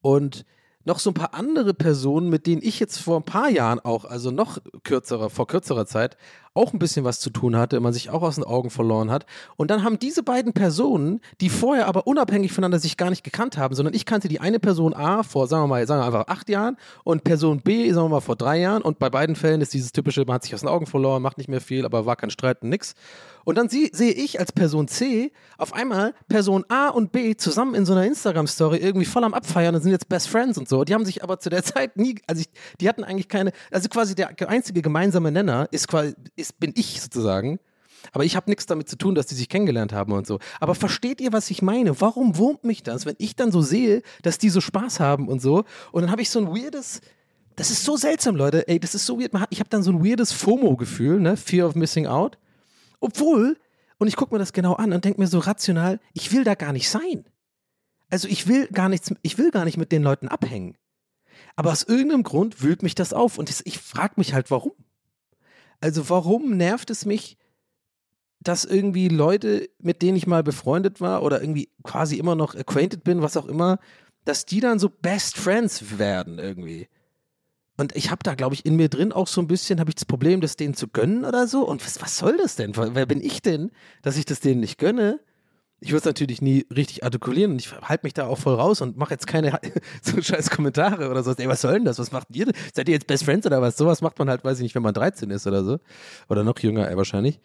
[0.00, 0.44] und
[0.84, 4.04] noch so ein paar andere Personen, mit denen ich jetzt vor ein paar Jahren auch,
[4.04, 6.16] also noch kürzerer, vor kürzerer Zeit,
[6.54, 9.26] auch ein bisschen was zu tun hatte, man sich auch aus den Augen verloren hat.
[9.56, 13.56] Und dann haben diese beiden Personen, die vorher aber unabhängig voneinander sich gar nicht gekannt
[13.56, 16.28] haben, sondern ich kannte die eine Person A vor, sagen wir mal, sagen wir einfach
[16.28, 18.82] acht Jahren und Person B, sagen wir mal, vor drei Jahren.
[18.82, 21.38] Und bei beiden Fällen ist dieses typische, man hat sich aus den Augen verloren, macht
[21.38, 22.94] nicht mehr viel, aber war kein Streit nix.
[23.44, 27.74] Und dann sie, sehe ich als Person C auf einmal Person A und B zusammen
[27.74, 30.84] in so einer Instagram-Story irgendwie voll am Abfeiern und sind jetzt Best Friends und so.
[30.84, 32.48] Die haben sich aber zu der Zeit nie, also ich,
[32.80, 37.00] die hatten eigentlich keine, also quasi der einzige gemeinsame Nenner ist quasi, ist, bin ich
[37.00, 37.58] sozusagen.
[38.10, 40.40] Aber ich habe nichts damit zu tun, dass die sich kennengelernt haben und so.
[40.60, 42.00] Aber versteht ihr, was ich meine?
[42.00, 45.40] Warum wurmt mich das, wenn ich dann so sehe, dass die so Spaß haben und
[45.40, 45.64] so?
[45.92, 47.00] Und dann habe ich so ein weirdes,
[47.56, 48.66] das ist so seltsam, Leute.
[48.66, 49.32] Ey, das ist so weird.
[49.50, 51.36] Ich habe dann so ein weirdes FOMO-Gefühl, ne?
[51.36, 52.38] Fear of Missing Out.
[53.00, 53.56] Obwohl,
[53.98, 56.54] und ich gucke mir das genau an und denke mir so rational, ich will da
[56.54, 57.24] gar nicht sein.
[58.10, 60.76] Also ich will gar nichts, ich will gar nicht mit den Leuten abhängen.
[61.56, 64.72] Aber aus irgendeinem Grund wühlt mich das auf und ich, ich frage mich halt, warum.
[65.82, 67.36] Also warum nervt es mich,
[68.40, 73.04] dass irgendwie Leute, mit denen ich mal befreundet war oder irgendwie quasi immer noch acquainted
[73.04, 73.78] bin, was auch immer,
[74.24, 76.88] dass die dann so Best Friends werden irgendwie.
[77.76, 79.96] Und ich habe da, glaube ich, in mir drin auch so ein bisschen, habe ich
[79.96, 81.66] das Problem, das denen zu gönnen oder so.
[81.66, 82.76] Und was, was soll das denn?
[82.76, 85.18] Wer bin ich denn, dass ich das denen nicht gönne?
[85.84, 88.80] Ich würde es natürlich nie richtig artikulieren und ich halte mich da auch voll raus
[88.80, 89.58] und mache jetzt keine
[90.02, 91.32] so scheiß Kommentare oder so.
[91.32, 91.98] Ey, was soll denn das?
[91.98, 92.52] Was macht ihr?
[92.72, 93.76] Seid ihr jetzt Best Friends oder was?
[93.76, 95.80] Sowas macht man halt, weiß ich nicht, wenn man 13 ist oder so.
[96.28, 97.40] Oder noch jünger, ey, wahrscheinlich.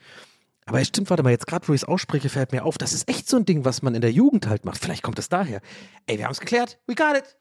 [0.68, 2.94] Aber es stimmt, warte mal, jetzt gerade, wo ich es ausspreche, fällt mir auf, das
[2.94, 4.84] ist echt so ein Ding, was man in der Jugend halt macht.
[4.84, 5.62] Vielleicht kommt das daher.
[6.06, 6.78] Ey, wir haben es geklärt.
[6.86, 7.38] We got it.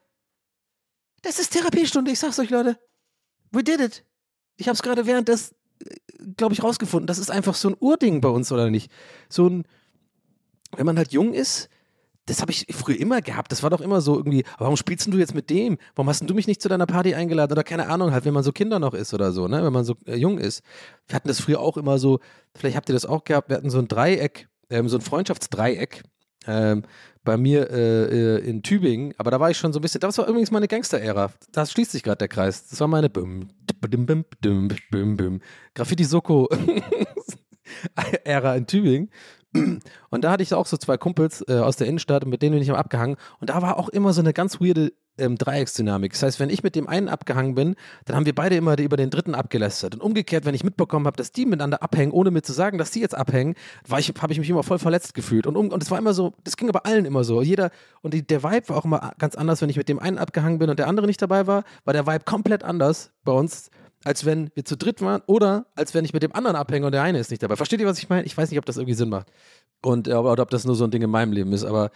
[1.22, 2.78] Das ist Therapiestunde, ich sag's euch, Leute.
[3.50, 4.04] We did it.
[4.56, 5.54] Ich habe es gerade während des,
[6.36, 7.06] glaube ich, rausgefunden.
[7.06, 8.90] Das ist einfach so ein Urding bei uns, oder nicht?
[9.28, 9.64] So ein,
[10.76, 11.70] wenn man halt jung ist,
[12.26, 13.52] das habe ich früher immer gehabt.
[13.52, 15.78] Das war doch immer so irgendwie, warum spielst du jetzt mit dem?
[15.94, 17.52] Warum hast du mich nicht zu deiner Party eingeladen?
[17.52, 19.64] Oder keine Ahnung, halt, wenn man so Kinder noch ist oder so, ne?
[19.64, 20.64] Wenn man so äh, jung ist.
[21.06, 22.18] Wir hatten das früher auch immer so,
[22.54, 26.02] vielleicht habt ihr das auch gehabt, wir hatten so ein Dreieck, ähm, so ein Freundschaftsdreieck.
[26.48, 26.82] Ähm,
[27.24, 30.16] bei mir äh, äh in Tübingen, aber da war ich schon so ein bisschen, das
[30.16, 31.32] war übrigens meine Gangster-Ära.
[31.50, 32.68] Da schließt sich gerade der Kreis.
[32.68, 33.48] Das war meine Bum,
[33.80, 35.40] bum, bum, bum, bum, bum.
[35.74, 39.10] Graffiti-Soko-Ära in Tübingen.
[40.10, 42.52] Und da hatte ich auch so zwei Kumpels äh, aus der Innenstadt und mit denen
[42.52, 43.16] bin ich immer abgehangen.
[43.40, 46.12] Und da war auch immer so eine ganz weirde ähm, Dreiecksdynamik.
[46.12, 48.96] Das heißt, wenn ich mit dem einen abgehangen bin, dann haben wir beide immer über
[48.96, 49.94] den dritten abgelästert.
[49.94, 52.90] Und umgekehrt, wenn ich mitbekommen habe, dass die miteinander abhängen, ohne mir zu sagen, dass
[52.90, 53.54] die jetzt abhängen,
[53.98, 55.46] ich, habe ich mich immer voll verletzt gefühlt.
[55.46, 57.42] Und, um, und war immer so, das ging aber allen immer so.
[57.42, 57.70] Jeder,
[58.02, 60.58] und die, der Vibe war auch immer ganz anders, wenn ich mit dem einen abgehangen
[60.58, 63.70] bin und der andere nicht dabei war, war der Vibe komplett anders bei uns
[64.06, 66.92] als wenn wir zu dritt waren oder als wenn ich mit dem anderen abhänge und
[66.92, 67.56] der eine ist nicht dabei.
[67.56, 68.24] Versteht ihr, was ich meine?
[68.24, 69.32] Ich weiß nicht, ob das irgendwie Sinn macht.
[69.82, 71.90] Und, oder ob das nur so ein Ding in meinem Leben ist, aber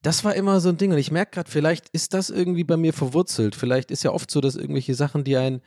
[0.00, 0.92] das war immer so ein Ding.
[0.92, 3.56] Und ich merke gerade, vielleicht ist das irgendwie bei mir verwurzelt.
[3.56, 5.60] Vielleicht ist ja oft so, dass irgendwelche Sachen, die einen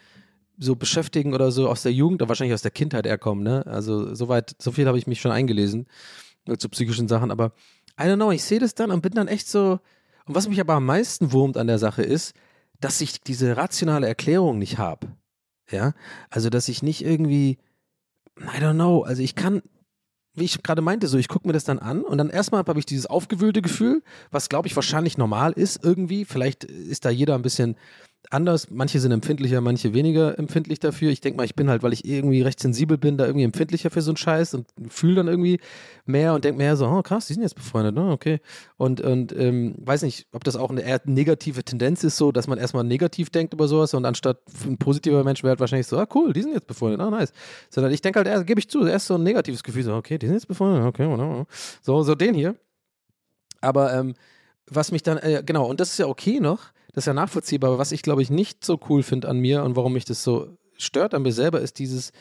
[0.58, 3.66] so beschäftigen oder so aus der Jugend oder wahrscheinlich aus der Kindheit eher kommen, ne?
[3.68, 5.86] Also soweit, so viel habe ich mich schon eingelesen
[6.58, 7.52] zu psychischen Sachen, aber
[8.00, 9.80] I don't know, ich sehe das dann und bin dann echt so.
[10.26, 12.34] Und was mich aber am meisten wurmt an der Sache ist,
[12.80, 15.08] dass ich diese rationale Erklärung nicht habe.
[15.72, 15.94] Ja,
[16.30, 17.58] also dass ich nicht irgendwie,
[18.40, 19.62] I don't know, also ich kann,
[20.34, 22.80] wie ich gerade meinte, so ich gucke mir das dann an und dann erstmal habe
[22.80, 24.02] ich dieses aufgewühlte Gefühl,
[24.32, 26.26] was glaube ich wahrscheinlich normal ist irgendwie.
[26.26, 27.76] Vielleicht ist da jeder ein bisschen
[28.30, 28.70] anders.
[28.70, 31.12] Manche sind empfindlicher, manche weniger empfindlich dafür.
[31.12, 33.90] Ich denke mal, ich bin halt, weil ich irgendwie recht sensibel bin, da irgendwie empfindlicher
[33.90, 35.60] für so einen Scheiß und fühle dann irgendwie
[36.06, 38.12] mehr und denke mehr so, oh krass, die sind jetzt befreundet, ne?
[38.12, 38.40] okay.
[38.78, 42.48] Und, und ähm, weiß nicht, ob das auch eine eher negative Tendenz ist, so, dass
[42.48, 45.98] man erstmal negativ denkt über sowas und anstatt ein positiver Mensch wäre halt wahrscheinlich so,
[45.98, 47.34] ah cool, die sind jetzt befreundet, ah nice.
[47.70, 50.28] Sondern ich denke halt, gebe ich zu, erst so ein negatives Gefühl, so, okay, die
[50.28, 51.46] sind jetzt befreundet, okay, whatever.
[51.82, 52.56] so, so den hier.
[53.62, 54.14] Aber ähm,
[54.68, 57.72] was mich dann, äh, genau, und das ist ja okay noch, das ist ja nachvollziehbar,
[57.72, 60.24] aber was ich glaube ich nicht so cool finde an mir und warum mich das
[60.24, 62.12] so stört an mir selber, ist dieses,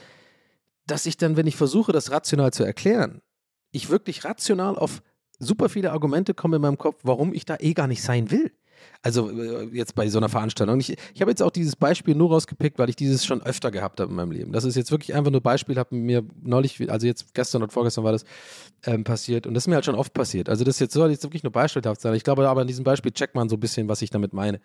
[0.86, 3.22] dass ich dann, wenn ich versuche, das rational zu erklären,
[3.70, 5.02] ich wirklich rational auf
[5.38, 8.52] super viele Argumente komme in meinem Kopf, warum ich da eh gar nicht sein will.
[9.02, 10.80] Also äh, jetzt bei so einer Veranstaltung.
[10.80, 14.00] Ich, ich habe jetzt auch dieses Beispiel nur rausgepickt, weil ich dieses schon öfter gehabt
[14.00, 14.52] habe in meinem Leben.
[14.52, 18.04] Das ist jetzt wirklich einfach nur Beispiel, habe mir neulich, also jetzt gestern und vorgestern
[18.04, 18.24] war das
[18.84, 20.48] ähm, passiert und das ist mir halt schon oft passiert.
[20.48, 22.14] Also das jetzt soll jetzt wirklich nur beispielhaft sein.
[22.14, 24.60] Ich glaube aber an diesem Beispiel checkt man so ein bisschen, was ich damit meine.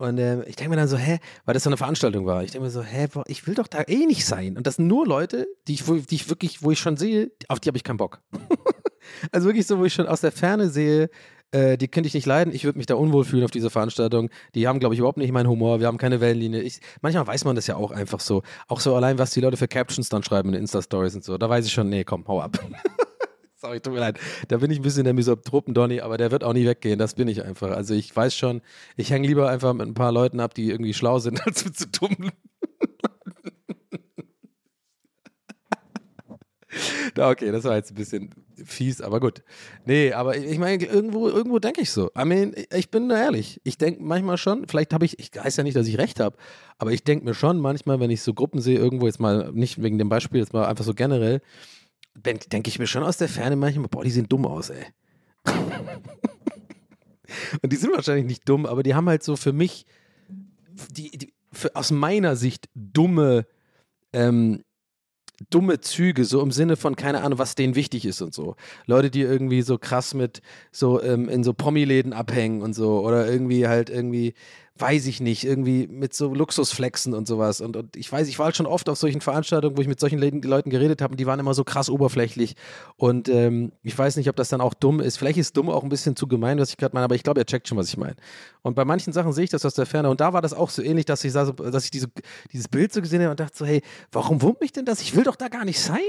[0.00, 2.42] Und äh, ich denke mir dann so, hä, weil das so eine Veranstaltung war.
[2.42, 4.56] Ich denke mir so, hä, ich will doch da eh nicht sein.
[4.56, 7.60] Und das sind nur Leute, die ich, die ich wirklich, wo ich schon sehe, auf
[7.60, 8.22] die habe ich keinen Bock.
[9.30, 11.10] also wirklich so, wo ich schon aus der Ferne sehe,
[11.52, 12.54] äh, die könnte ich nicht leiden.
[12.54, 14.30] Ich würde mich da unwohl fühlen auf dieser Veranstaltung.
[14.54, 15.80] Die haben, glaube ich, überhaupt nicht meinen Humor.
[15.80, 16.60] Wir haben keine Wellenlinie.
[16.62, 18.42] Ich, manchmal weiß man das ja auch einfach so.
[18.68, 21.38] Auch so allein, was die Leute für Captions dann schreiben in Insta-Stories und so.
[21.38, 22.58] Da weiß ich schon, nee, komm, hau ab.
[23.56, 24.18] Sorry, tut mir leid.
[24.48, 26.98] Da bin ich ein bisschen der Misotropen-Donny, aber der wird auch nie weggehen.
[26.98, 27.70] Das bin ich einfach.
[27.72, 28.62] Also ich weiß schon,
[28.96, 31.76] ich hänge lieber einfach mit ein paar Leuten ab, die irgendwie schlau sind, als mit
[31.76, 32.30] so dummen
[37.14, 38.30] Da, okay, das war jetzt ein bisschen
[38.64, 39.42] fies, aber gut.
[39.84, 42.10] Nee, aber ich meine, irgendwo, irgendwo denke ich so.
[42.18, 43.60] I mean, ich bin da ehrlich.
[43.64, 46.36] Ich denke manchmal schon, vielleicht habe ich, ich weiß ja nicht, dass ich recht habe,
[46.78, 49.82] aber ich denke mir schon manchmal, wenn ich so Gruppen sehe, irgendwo jetzt mal, nicht
[49.82, 51.40] wegen dem Beispiel, jetzt mal einfach so generell,
[52.16, 54.84] denke ich mir schon aus der Ferne manchmal, boah, die sehen dumm aus, ey.
[57.62, 59.86] Und die sind wahrscheinlich nicht dumm, aber die haben halt so für mich,
[60.90, 63.46] die, die für, aus meiner Sicht dumme,
[64.12, 64.62] ähm,
[65.48, 68.56] dumme Züge, so im Sinne von, keine Ahnung, was denen wichtig ist und so.
[68.86, 73.26] Leute, die irgendwie so krass mit so ähm, in so Promi-Läden abhängen und so oder
[73.26, 74.34] irgendwie halt irgendwie
[74.80, 77.60] weiß ich nicht, irgendwie mit so Luxusflexen und sowas.
[77.60, 80.00] Und, und ich weiß, ich war halt schon oft auf solchen Veranstaltungen, wo ich mit
[80.00, 82.56] solchen Leuten geredet habe und die waren immer so krass oberflächlich.
[82.96, 85.16] Und ähm, ich weiß nicht, ob das dann auch dumm ist.
[85.16, 87.40] Vielleicht ist dumm auch ein bisschen zu gemein, was ich gerade meine, aber ich glaube,
[87.40, 88.16] er checkt schon, was ich meine.
[88.62, 90.10] Und bei manchen Sachen sehe ich das aus der Ferne.
[90.10, 92.08] Und da war das auch so ähnlich, dass ich, sah, dass ich diese,
[92.52, 95.00] dieses Bild so gesehen habe und dachte so, hey, warum wurmt mich denn das?
[95.00, 96.00] Ich will doch da gar nicht sein.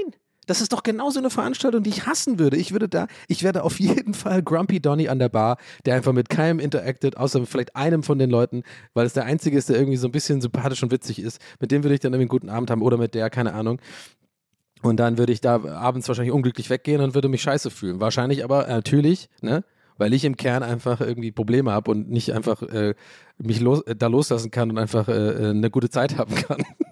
[0.46, 2.56] Das ist doch genauso eine Veranstaltung, die ich hassen würde.
[2.56, 6.12] Ich würde da, ich werde auf jeden Fall Grumpy Donny an der Bar, der einfach
[6.12, 9.76] mit keinem interacted, außer vielleicht einem von den Leuten, weil es der einzige ist, der
[9.76, 11.40] irgendwie so ein bisschen sympathisch und witzig ist.
[11.60, 13.80] Mit dem würde ich dann irgendwie einen guten Abend haben oder mit der, keine Ahnung.
[14.82, 18.00] Und dann würde ich da abends wahrscheinlich unglücklich weggehen und würde mich scheiße fühlen.
[18.00, 19.64] Wahrscheinlich aber äh, natürlich, ne?
[19.96, 22.94] Weil ich im Kern einfach irgendwie Probleme habe und nicht einfach äh,
[23.38, 26.64] mich los, äh, da loslassen kann und einfach äh, äh eine gute Zeit haben kann.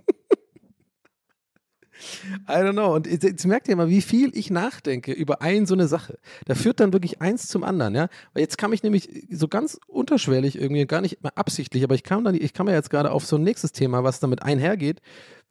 [2.48, 2.94] I don't know.
[2.94, 6.18] Und jetzt, merkt ihr mal, wie viel ich nachdenke über ein so eine Sache.
[6.46, 8.08] Da führt dann wirklich eins zum anderen, ja.
[8.32, 12.02] Weil jetzt kam ich nämlich so ganz unterschwellig irgendwie, gar nicht mal absichtlich, aber ich
[12.02, 15.00] kam dann, ich kam ja jetzt gerade auf so ein nächstes Thema, was damit einhergeht,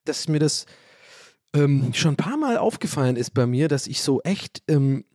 [0.05, 0.65] dass mir das
[1.53, 5.05] ähm, schon ein paar Mal aufgefallen ist bei mir, dass ich so echt ähm,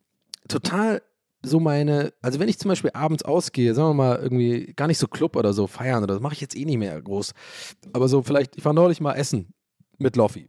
[0.48, 1.02] total
[1.44, 4.98] so meine, also wenn ich zum Beispiel abends ausgehe, sagen wir mal irgendwie gar nicht
[4.98, 7.32] so Club oder so feiern oder das mache ich jetzt eh nicht mehr groß,
[7.92, 9.52] aber so vielleicht, ich war neulich mal essen
[9.98, 10.48] mit Loffi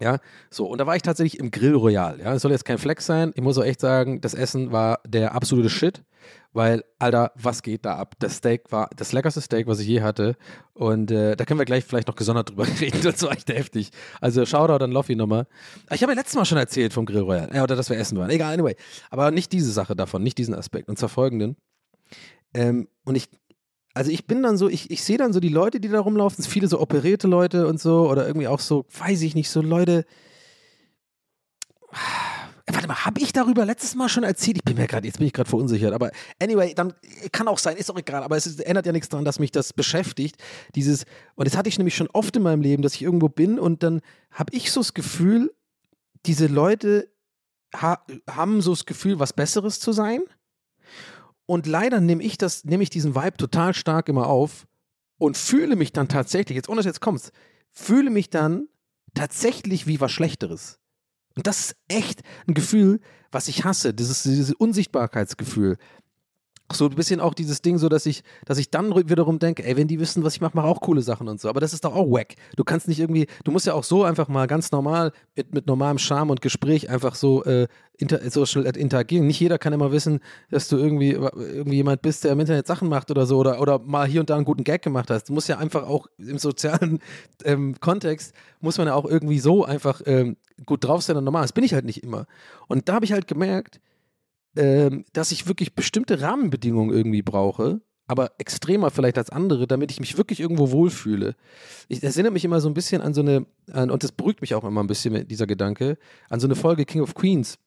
[0.00, 0.18] ja,
[0.50, 2.20] so, und da war ich tatsächlich im Grill Royal.
[2.20, 3.32] Ja, es soll jetzt kein Flex sein.
[3.34, 6.02] Ich muss auch echt sagen, das Essen war der absolute Shit,
[6.52, 8.14] weil, Alter, was geht da ab?
[8.18, 10.36] Das Steak war das leckerste Steak, was ich je hatte.
[10.74, 13.00] Und äh, da können wir gleich vielleicht noch gesondert drüber reden.
[13.02, 13.90] Das war echt heftig.
[14.20, 15.46] Also, Shoutout an Loffi nochmal.
[15.92, 17.50] Ich habe ja letztes Mal schon erzählt vom Grill Royal.
[17.54, 18.30] Ja, oder dass wir essen waren.
[18.30, 18.76] Egal, anyway.
[19.10, 20.88] Aber nicht diese Sache davon, nicht diesen Aspekt.
[20.88, 21.56] Und zwar folgenden.
[22.54, 23.28] Ähm, und ich,
[23.96, 26.44] also ich bin dann so, ich, ich sehe dann so die Leute, die da rumlaufen,
[26.44, 30.04] viele so operierte Leute und so, oder irgendwie auch so, weiß ich nicht, so Leute.
[32.66, 34.58] Äh, warte mal, habe ich darüber letztes Mal schon erzählt?
[34.58, 36.92] Ich bin mir gerade, jetzt bin ich gerade verunsichert, aber anyway, dann
[37.32, 39.50] kann auch sein, ist auch egal, aber es ist, ändert ja nichts daran, dass mich
[39.50, 40.36] das beschäftigt.
[40.74, 43.58] Dieses, und das hatte ich nämlich schon oft in meinem Leben, dass ich irgendwo bin
[43.58, 45.54] und dann habe ich so das Gefühl,
[46.26, 47.08] diese Leute
[47.74, 50.20] ha haben so das Gefühl, was Besseres zu sein
[51.46, 54.66] und leider nehme ich das, nehme ich diesen Vibe total stark immer auf
[55.18, 57.32] und fühle mich dann tatsächlich, jetzt ohne dass jetzt kommst,
[57.72, 58.68] fühle mich dann
[59.14, 60.78] tatsächlich wie was Schlechteres.
[61.36, 65.76] Und das ist echt ein Gefühl, was ich hasse, dieses, dieses Unsichtbarkeitsgefühl.
[66.72, 69.76] So ein bisschen auch dieses Ding, so dass ich, dass ich dann wiederum denke, ey,
[69.76, 71.48] wenn die wissen, was ich mache, mache auch coole Sachen und so.
[71.48, 72.34] Aber das ist doch auch wack.
[72.56, 75.66] Du kannst nicht irgendwie, du musst ja auch so einfach mal ganz normal mit, mit
[75.66, 79.26] normalem Charme und Gespräch einfach so äh, inter, social interagieren.
[79.26, 82.88] Nicht jeder kann immer wissen, dass du irgendwie, irgendwie jemand bist, der im Internet Sachen
[82.88, 85.28] macht oder so oder, oder mal hier und da einen guten Gag gemacht hast.
[85.28, 87.00] Du musst ja einfach auch im sozialen
[87.44, 91.42] ähm, Kontext, muss man ja auch irgendwie so einfach ähm, gut drauf sein und normal.
[91.42, 92.26] Das bin ich halt nicht immer.
[92.68, 93.80] Und da habe ich halt gemerkt,
[94.56, 100.00] ähm, dass ich wirklich bestimmte Rahmenbedingungen irgendwie brauche, aber extremer vielleicht als andere, damit ich
[100.00, 101.34] mich wirklich irgendwo wohlfühle.
[101.88, 104.54] Ich erinnere mich immer so ein bisschen an so eine, an, und das beruhigt mich
[104.54, 105.98] auch immer ein bisschen mit dieser Gedanke,
[106.30, 107.58] an so eine Folge King of Queens.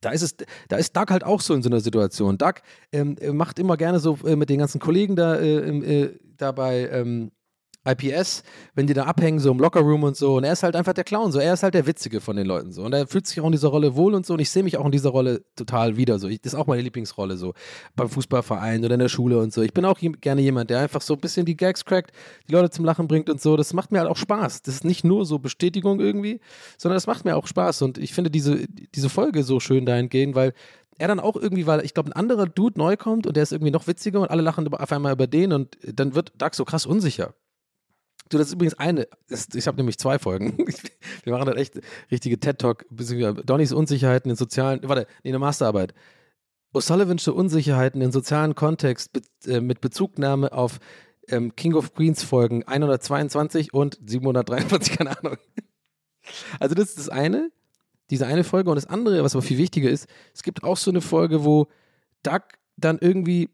[0.00, 0.36] Da ist es,
[0.68, 2.38] da ist Doug halt auch so in so einer Situation.
[2.38, 2.54] Doug
[2.92, 7.30] ähm, macht immer gerne so äh, mit den ganzen Kollegen da äh, äh, dabei ähm,
[7.86, 8.42] IPS,
[8.74, 10.36] wenn die da abhängen, so im Lockerroom und so.
[10.36, 11.38] Und er ist halt einfach der Clown, so.
[11.38, 12.82] Er ist halt der Witzige von den Leuten, so.
[12.82, 14.34] Und er fühlt sich auch in dieser Rolle wohl und so.
[14.34, 16.28] Und ich sehe mich auch in dieser Rolle total wieder, so.
[16.28, 17.54] Ich, das ist auch meine Lieblingsrolle, so.
[17.94, 19.62] Beim Fußballverein oder in der Schule und so.
[19.62, 22.12] Ich bin auch gerne jemand, der einfach so ein bisschen die Gags crackt,
[22.48, 23.56] die Leute zum Lachen bringt und so.
[23.56, 24.62] Das macht mir halt auch Spaß.
[24.62, 26.40] Das ist nicht nur so Bestätigung irgendwie,
[26.78, 27.82] sondern das macht mir auch Spaß.
[27.82, 30.52] Und ich finde diese, diese Folge so schön dahingehend, weil
[30.98, 33.52] er dann auch irgendwie, weil ich glaube, ein anderer Dude neu kommt und der ist
[33.52, 36.64] irgendwie noch witziger und alle lachen auf einmal über den und dann wird Doug so
[36.64, 37.34] krass unsicher.
[38.28, 39.06] Du, das ist übrigens eine.
[39.54, 40.56] Ich habe nämlich zwei Folgen.
[41.24, 45.94] Wir machen halt echt richtige TED-Talk, Donnys Unsicherheiten in sozialen, warte, nee, eine Masterarbeit.
[46.74, 50.78] O'Sullivansche Unsicherheiten in sozialen Kontext äh, mit Bezugnahme auf
[51.28, 55.38] ähm, King of Queens Folgen 122 und 743, keine Ahnung.
[56.58, 57.50] Also das ist das eine,
[58.10, 58.70] diese eine Folge.
[58.70, 61.68] Und das andere, was aber viel wichtiger ist, es gibt auch so eine Folge, wo
[62.22, 62.42] Doug
[62.76, 63.50] dann irgendwie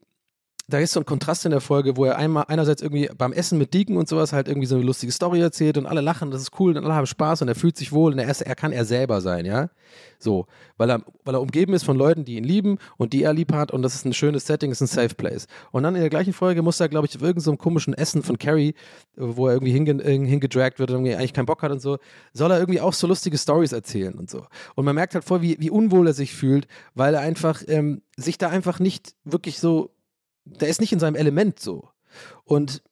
[0.73, 3.59] da ist so ein Kontrast in der Folge, wo er einmal einerseits irgendwie beim Essen
[3.59, 6.41] mit Deacon und sowas halt irgendwie so eine lustige Story erzählt und alle lachen, das
[6.41, 8.55] ist cool und alle haben Spaß und er fühlt sich wohl und er, ist, er
[8.55, 9.69] kann er selber sein, ja.
[10.19, 10.47] So,
[10.79, 13.53] weil er, weil er umgeben ist von Leuten, die ihn lieben und die er lieb
[13.53, 15.47] hat und das ist ein schönes Setting, ist ein Safe Place.
[15.73, 18.23] Und dann in der gleichen Folge muss er, glaube ich, auf irgendeinem so komischen Essen
[18.23, 18.75] von Carrie,
[19.17, 21.99] wo er irgendwie hinge, hingedragt wird und irgendwie eigentlich keinen Bock hat und so,
[22.33, 24.47] soll er irgendwie auch so lustige Stories erzählen und so.
[24.75, 28.03] Und man merkt halt voll, wie, wie unwohl er sich fühlt, weil er einfach ähm,
[28.17, 29.91] sich da einfach nicht wirklich so
[30.45, 31.89] der ist nicht in seinem Element so.
[32.45, 32.83] Und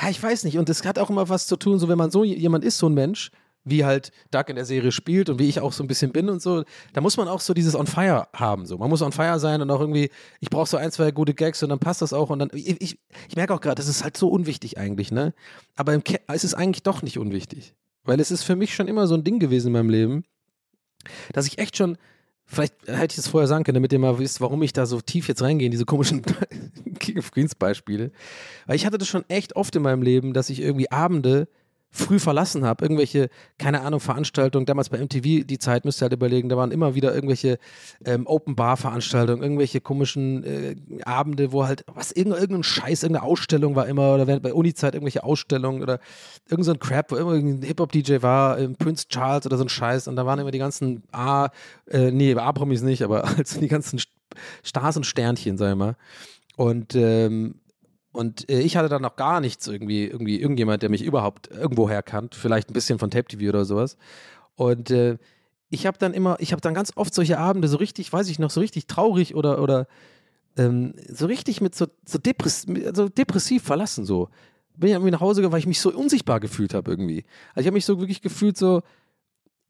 [0.00, 2.10] ja, ich weiß nicht, und das hat auch immer was zu tun, so wenn man
[2.10, 3.30] so jemand ist, so ein Mensch,
[3.64, 6.28] wie halt Doug in der Serie spielt und wie ich auch so ein bisschen bin
[6.28, 8.66] und so, da muss man auch so dieses On Fire haben.
[8.66, 8.78] So.
[8.78, 10.10] Man muss On Fire sein und auch irgendwie,
[10.40, 12.30] ich brauche so ein, zwei gute Gags und dann passt das auch.
[12.30, 12.98] Und dann, ich, ich,
[13.28, 15.32] ich merke auch gerade, das ist halt so unwichtig eigentlich, ne?
[15.76, 17.74] Aber im es ist eigentlich doch nicht unwichtig.
[18.04, 20.24] Weil es ist für mich schon immer so ein Ding gewesen in meinem Leben,
[21.32, 21.98] dass ich echt schon
[22.44, 25.00] Vielleicht hätte ich es vorher sagen können, damit ihr mal wisst, warum ich da so
[25.00, 26.22] tief jetzt reingehe in diese komischen
[26.98, 28.10] King of Queens Beispiele.
[28.66, 31.48] Weil ich hatte das schon echt oft in meinem Leben, dass ich irgendwie Abende
[31.92, 32.84] früh verlassen habe.
[32.84, 33.28] Irgendwelche,
[33.58, 36.94] keine Ahnung, Veranstaltungen, damals bei MTV, die Zeit müsst ihr halt überlegen, da waren immer
[36.94, 37.58] wieder irgendwelche
[38.04, 40.74] ähm, Open-Bar-Veranstaltungen, irgendwelche komischen äh,
[41.04, 45.82] Abende, wo halt, was, irgendein Scheiß, irgendeine Ausstellung war immer, oder bei Uni-Zeit irgendwelche Ausstellungen
[45.82, 46.00] oder
[46.48, 50.08] irgend so Crap, wo immer ein Hip-Hop-DJ war, äh, Prince Charles oder so ein Scheiß
[50.08, 51.50] und da waren immer die ganzen A,
[51.90, 54.00] äh, nee, A-Promis nicht, aber also die ganzen
[54.62, 55.96] Stars und Sternchen, sag ich mal.
[56.56, 57.56] Und ähm,
[58.12, 62.02] und äh, ich hatte dann noch gar nichts irgendwie, irgendwie irgendjemand, der mich überhaupt irgendwoher
[62.02, 63.96] kannt, vielleicht ein bisschen von Tape TV oder sowas.
[64.54, 65.16] Und äh,
[65.70, 68.38] ich habe dann immer, ich habe dann ganz oft solche Abende so richtig, weiß ich
[68.38, 69.86] noch, so richtig traurig oder, oder
[70.58, 74.28] ähm, so richtig mit so, so, depress so depressiv verlassen so.
[74.76, 77.24] Bin ich irgendwie nach Hause gegangen, weil ich mich so unsichtbar gefühlt habe irgendwie.
[77.54, 78.82] Also ich habe mich so wirklich gefühlt so,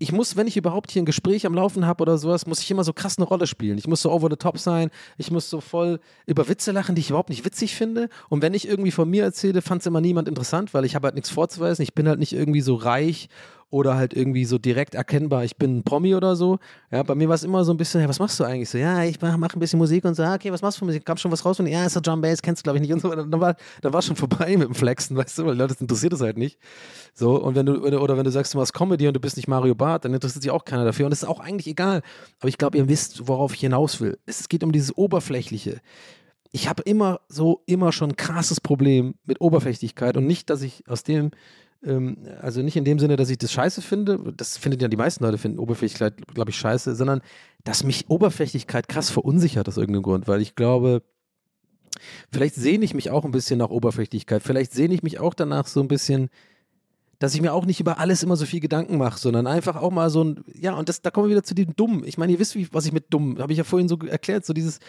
[0.03, 2.69] ich muss, wenn ich überhaupt hier ein Gespräch am Laufen habe oder sowas, muss ich
[2.71, 3.79] immer so krass eine Rolle spielen.
[3.79, 7.01] Ich muss so over the top sein, ich muss so voll über Witze lachen, die
[7.01, 8.09] ich überhaupt nicht witzig finde.
[8.29, 11.07] Und wenn ich irgendwie von mir erzähle, fand es immer niemand interessant, weil ich habe
[11.07, 11.85] halt nichts vorzuweisen.
[11.85, 13.29] Ich bin halt nicht irgendwie so reich
[13.73, 16.59] oder halt irgendwie so direkt erkennbar, ich bin ein Promi oder so.
[16.91, 18.77] Ja, bei mir war es immer so ein bisschen, ja, was machst du eigentlich so?
[18.77, 20.85] Ja, ich mache mach ein bisschen Musik und so, ah, okay, was machst du für
[20.85, 21.07] Musik?
[21.07, 21.59] Kam schon was raus?
[21.59, 23.15] Und ja, ist der Drum Bass, kennst du glaube ich nicht und so.
[23.15, 26.13] Dann war, dann war schon vorbei mit dem Flexen, weißt du, weil Leute, das interessiert
[26.13, 26.59] es halt nicht.
[27.15, 29.49] So, und wenn du, oder wenn du sagst, du machst Comedy und du bist nicht
[29.49, 31.07] Mario Barth, dann interessiert sich auch keiner dafür.
[31.07, 32.03] Und das ist auch eigentlich egal.
[32.41, 34.19] Aber ich glaube, ihr wisst, worauf ich hinaus will.
[34.27, 35.81] Es geht um dieses Oberflächliche
[36.53, 40.87] ich habe immer so, immer schon ein krasses Problem mit Oberflächlichkeit und nicht, dass ich
[40.87, 41.31] aus dem
[41.85, 44.97] ähm, also nicht in dem Sinne, dass ich das scheiße finde, das findet ja die
[44.97, 47.21] meisten Leute finden Oberflächlichkeit, glaube ich, scheiße, sondern
[47.65, 51.03] dass mich Oberflächlichkeit krass verunsichert aus irgendeinem Grund, weil ich glaube,
[52.31, 55.67] vielleicht sehne ich mich auch ein bisschen nach Oberflächlichkeit, vielleicht sehne ich mich auch danach
[55.67, 56.31] so ein bisschen,
[57.19, 59.93] dass ich mir auch nicht über alles immer so viel Gedanken mache, sondern einfach auch
[59.93, 62.03] mal so ein, ja, und das, da kommen wir wieder zu dem Dumm.
[62.05, 64.45] Ich meine, ihr wisst, wie, was ich mit Dumm, habe ich ja vorhin so erklärt,
[64.45, 64.81] so dieses,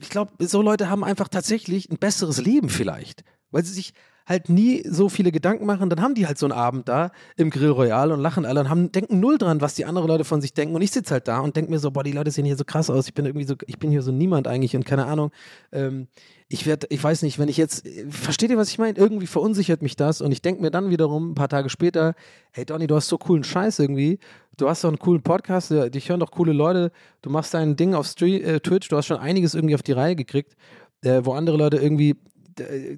[0.00, 3.94] ich glaube, so Leute haben einfach tatsächlich ein besseres Leben vielleicht, weil sie sich
[4.26, 7.50] halt nie so viele Gedanken machen, dann haben die halt so einen Abend da im
[7.50, 10.40] Grill Royal und lachen alle und haben, denken null dran, was die anderen Leute von
[10.40, 10.74] sich denken.
[10.74, 12.64] Und ich sitze halt da und denke mir so, boah, die Leute sehen hier so
[12.64, 13.06] krass aus.
[13.06, 15.30] Ich bin irgendwie so, ich bin hier so niemand eigentlich und keine Ahnung.
[15.70, 16.08] Ähm,
[16.48, 18.98] ich werde, ich weiß nicht, wenn ich jetzt, versteht ihr, was ich meine?
[18.98, 22.14] Irgendwie verunsichert mich das und ich denke mir dann wiederum ein paar Tage später,
[22.50, 24.18] hey Donny, du hast so coolen Scheiß irgendwie.
[24.56, 26.90] Du hast doch einen coolen Podcast, dich hören doch coole Leute.
[27.20, 29.92] Du machst dein Ding auf Street, äh, Twitch, du hast schon einiges irgendwie auf die
[29.92, 30.56] Reihe gekriegt,
[31.02, 32.16] äh, wo andere Leute irgendwie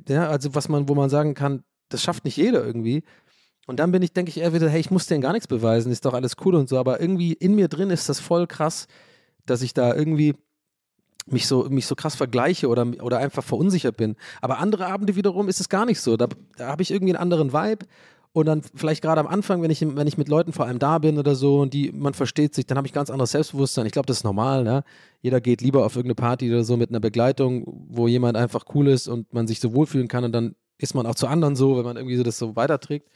[0.09, 3.03] ja, also was man, wo man sagen kann, das schafft nicht jeder irgendwie.
[3.67, 5.93] Und dann bin ich, denke ich eher wieder, hey, ich muss denen gar nichts beweisen,
[5.93, 8.87] ist doch alles cool und so, aber irgendwie in mir drin ist das voll krass,
[9.45, 10.35] dass ich da irgendwie
[11.27, 14.17] mich so, mich so krass vergleiche oder, oder einfach verunsichert bin.
[14.41, 16.17] Aber andere Abende wiederum ist es gar nicht so.
[16.17, 17.87] Da, da habe ich irgendwie einen anderen Vibe
[18.39, 20.99] und dann vielleicht gerade am Anfang, wenn ich, wenn ich mit Leuten vor allem da
[20.99, 23.87] bin oder so und die, man versteht sich, dann habe ich ganz anderes Selbstbewusstsein.
[23.87, 24.85] Ich glaube, das ist normal, ne?
[25.21, 28.89] Jeder geht lieber auf irgendeine Party oder so mit einer Begleitung, wo jemand einfach cool
[28.89, 31.77] ist und man sich so wohlfühlen kann und dann ist man auch zu anderen so,
[31.77, 33.09] wenn man irgendwie so das so weiterträgt.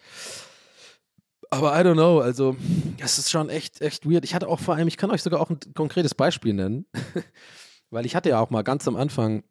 [1.51, 2.57] Aber I don't know, also
[2.99, 4.25] es ist schon echt, echt weird.
[4.25, 6.87] Ich hatte auch vor allem, ich kann euch sogar auch ein konkretes Beispiel nennen,
[7.91, 9.45] weil ich hatte ja auch mal ganz am Anfang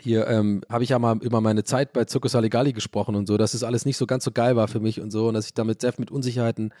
[0.00, 3.36] hier ähm, habe ich ja mal über meine Zeit bei Circus Aligali gesprochen und so,
[3.36, 5.46] dass es alles nicht so ganz so geil war für mich und so und dass
[5.46, 6.72] ich damit sehr mit Unsicherheiten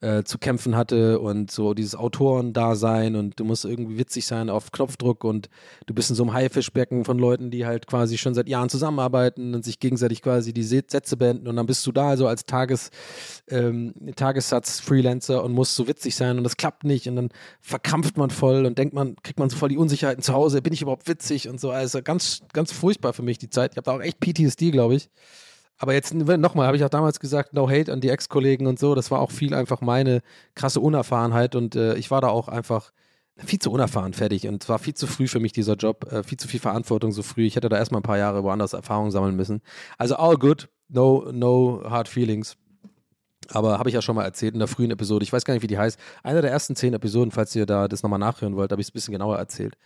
[0.00, 4.70] äh, zu kämpfen hatte und so dieses Autorendasein und du musst irgendwie witzig sein auf
[4.70, 5.48] Knopfdruck und
[5.86, 9.54] du bist in so einem Haifischbecken von Leuten, die halt quasi schon seit Jahren zusammenarbeiten
[9.54, 12.90] und sich gegenseitig quasi die Sätze beenden und dann bist du da so als Tages,
[13.48, 17.28] ähm, Tagessatz-Freelancer und musst so witzig sein und das klappt nicht und dann
[17.60, 20.72] verkrampft man voll und denkt man, kriegt man so voll die Unsicherheiten zu Hause, bin
[20.72, 23.72] ich überhaupt witzig und so, also ganz, ganz furchtbar für mich die Zeit.
[23.72, 25.10] Ich habe da auch echt PTSD, glaube ich.
[25.78, 28.94] Aber jetzt nochmal, habe ich auch damals gesagt, no hate an die Ex-Kollegen und so.
[28.94, 30.22] Das war auch viel einfach meine
[30.54, 32.92] krasse Unerfahrenheit und äh, ich war da auch einfach
[33.36, 34.48] viel zu unerfahren, fertig.
[34.48, 37.22] Und zwar viel zu früh für mich dieser Job, äh, viel zu viel Verantwortung so
[37.22, 37.46] früh.
[37.46, 39.62] Ich hätte da erstmal ein paar Jahre woanders Erfahrung sammeln müssen.
[39.96, 42.56] Also all good, no, no hard feelings.
[43.50, 45.22] Aber habe ich ja schon mal erzählt in der frühen Episode.
[45.22, 45.98] Ich weiß gar nicht, wie die heißt.
[46.22, 48.90] Einer der ersten zehn Episoden, falls ihr da das nochmal nachhören wollt, habe ich es
[48.90, 49.76] ein bisschen genauer erzählt.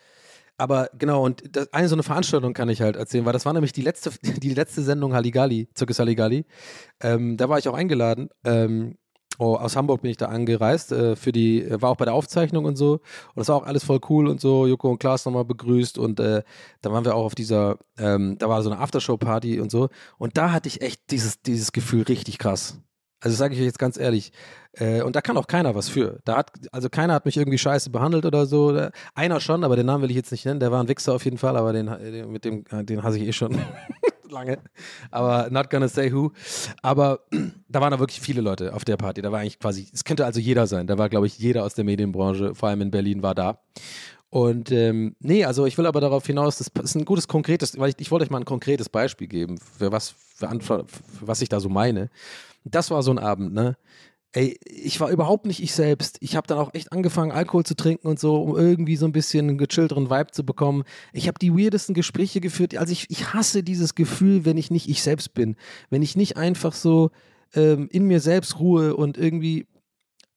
[0.59, 3.53] Aber genau, und das, eine so eine Veranstaltung kann ich halt erzählen, weil das war
[3.53, 6.45] nämlich die letzte, die letzte Sendung Halligalli, Zirkus Halligalli.
[7.01, 8.29] Ähm, da war ich auch eingeladen.
[8.45, 8.97] Ähm,
[9.39, 12.65] oh, aus Hamburg bin ich da angereist, äh, für die, war auch bei der Aufzeichnung
[12.65, 12.93] und so.
[12.93, 13.01] Und
[13.37, 14.67] das war auch alles voll cool und so.
[14.67, 16.43] Joko und Klaas nochmal begrüßt und äh,
[16.81, 19.89] da waren wir auch auf dieser, ähm, da war so eine Aftershow-Party und so.
[20.19, 22.79] Und da hatte ich echt dieses, dieses Gefühl richtig krass.
[23.23, 24.33] Also sage ich euch jetzt ganz ehrlich.
[24.73, 26.19] Äh, und da kann auch keiner was für.
[26.25, 28.89] Da hat, also keiner hat mich irgendwie scheiße behandelt oder so.
[29.15, 30.61] Einer schon, aber den Namen will ich jetzt nicht nennen.
[30.61, 33.33] Der war ein Wichser auf jeden Fall, aber den, mit dem, den hasse ich eh
[33.33, 33.57] schon
[34.29, 34.59] lange.
[35.13, 36.33] Aber not gonna say who.
[36.83, 37.21] Aber
[37.69, 39.23] da waren da wirklich viele Leute auf der Party.
[39.23, 40.89] Da war eigentlich quasi, es könnte also jeder sein.
[40.89, 43.61] Da war, glaube ich, jeder aus der Medienbranche, vor allem in Berlin, war da.
[44.33, 47.91] Und ähm, nee, also ich will aber darauf hinaus, das ist ein gutes konkretes, weil
[47.91, 50.87] ich, ich wollte euch mal ein konkretes Beispiel geben, für was, für, für
[51.21, 52.09] was ich da so meine.
[52.65, 53.77] Das war so ein Abend, ne?
[54.33, 56.17] Ey, ich war überhaupt nicht ich selbst.
[56.21, 59.13] Ich habe dann auch echt angefangen, Alkohol zu trinken und so, um irgendwie so ein
[59.13, 60.85] bisschen einen gechillteren Vibe zu bekommen.
[61.13, 62.75] Ich habe die weirdesten Gespräche geführt.
[62.75, 65.57] Also ich, ich hasse dieses Gefühl, wenn ich nicht ich selbst bin.
[65.91, 67.11] Wenn ich nicht einfach so
[67.55, 69.67] ähm, in mir selbst ruhe und irgendwie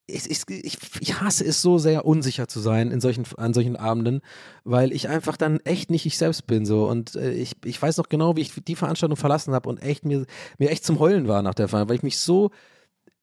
[0.07, 4.21] ich, ich, ich, hasse es so sehr, unsicher zu sein in solchen, an solchen Abenden,
[4.63, 6.65] weil ich einfach dann echt nicht ich selbst bin.
[6.65, 6.87] So.
[6.87, 10.05] Und äh, ich, ich weiß noch genau, wie ich die Veranstaltung verlassen habe und echt
[10.05, 10.25] mir,
[10.59, 12.51] mir echt zum Heulen war nach der Feier, weil ich mich so,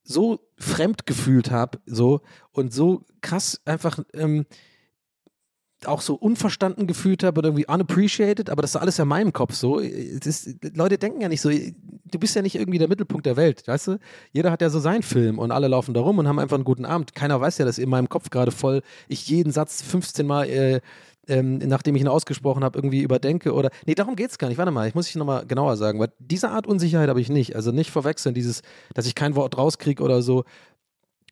[0.03, 2.21] so fremd gefühlt habe, so
[2.51, 4.45] und so krass einfach ähm,
[5.87, 9.33] auch so unverstanden gefühlt habe oder irgendwie unappreciated, aber das ist alles ja in meinem
[9.33, 9.79] Kopf so.
[9.79, 13.67] Das, Leute denken ja nicht so, du bist ja nicht irgendwie der Mittelpunkt der Welt,
[13.67, 13.99] weißt du?
[14.31, 16.63] Jeder hat ja so seinen Film und alle laufen da rum und haben einfach einen
[16.63, 17.15] guten Abend.
[17.15, 20.81] Keiner weiß ja, dass in meinem Kopf gerade voll ich jeden Satz 15 Mal äh,
[21.27, 23.69] ähm, nachdem ich ihn ausgesprochen habe, irgendwie überdenke oder.
[23.85, 24.57] Nee, darum geht es gar nicht.
[24.57, 27.55] Warte mal, ich muss ich nochmal genauer sagen, weil diese Art Unsicherheit habe ich nicht.
[27.55, 28.61] Also nicht verwechseln, dieses,
[28.93, 30.43] dass ich kein Wort rauskriege oder so.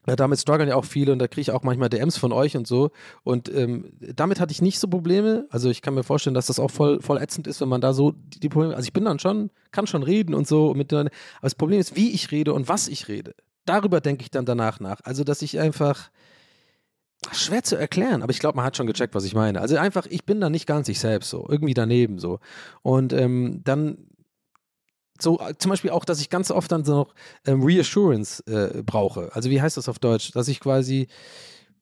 [0.07, 2.57] Ja, damit strugglen ja auch viele und da kriege ich auch manchmal DMs von euch
[2.57, 2.89] und so.
[3.23, 5.45] Und ähm, damit hatte ich nicht so Probleme.
[5.51, 7.93] Also ich kann mir vorstellen, dass das auch voll, voll ätzend ist, wenn man da
[7.93, 8.75] so die, die Probleme.
[8.75, 10.73] Also ich bin dann schon, kann schon reden und so.
[10.73, 11.09] Mit, aber
[11.41, 13.35] das Problem ist, wie ich rede und was ich rede.
[13.65, 15.01] Darüber denke ich dann danach nach.
[15.03, 16.09] Also, dass ich einfach.
[17.31, 19.61] Schwer zu erklären, aber ich glaube, man hat schon gecheckt, was ich meine.
[19.61, 22.39] Also einfach, ich bin da nicht ganz ich selbst so, irgendwie daneben so.
[22.81, 24.07] Und ähm, dann
[25.21, 27.13] so zum Beispiel auch, dass ich ganz oft dann so noch
[27.45, 29.29] ähm, Reassurance äh, brauche.
[29.33, 30.31] Also wie heißt das auf Deutsch?
[30.31, 31.07] Dass ich quasi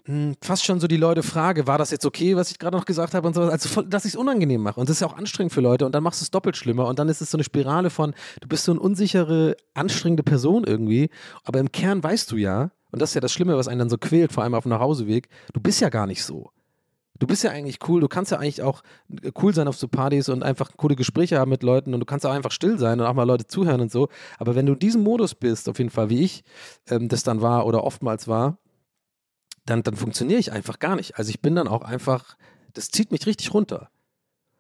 [0.06, 2.76] mh, hm, fast schon so die Leute frage, war das jetzt okay, was ich gerade
[2.76, 4.80] noch gesagt habe und so, also voll, dass ich es unangenehm mache.
[4.80, 6.88] Und das ist ja auch anstrengend für Leute und dann machst du es doppelt schlimmer
[6.88, 10.64] und dann ist es so eine Spirale von, du bist so eine unsichere, anstrengende Person
[10.66, 11.10] irgendwie,
[11.44, 13.90] aber im Kern weißt du ja, und das ist ja das Schlimme, was einen dann
[13.90, 16.50] so quält, vor allem auf dem Nachhauseweg, du bist ja gar nicht so
[17.20, 18.82] du bist ja eigentlich cool, du kannst ja eigentlich auch
[19.42, 22.26] cool sein auf so Partys und einfach coole Gespräche haben mit Leuten und du kannst
[22.26, 24.10] auch einfach still sein und auch mal Leute zuhören und so.
[24.38, 26.44] Aber wenn du in diesem Modus bist, auf jeden Fall wie ich
[26.90, 28.58] ähm, das dann war oder oftmals war,
[29.66, 31.18] dann, dann funktioniere ich einfach gar nicht.
[31.18, 32.38] Also ich bin dann auch einfach,
[32.74, 33.90] das zieht mich richtig runter.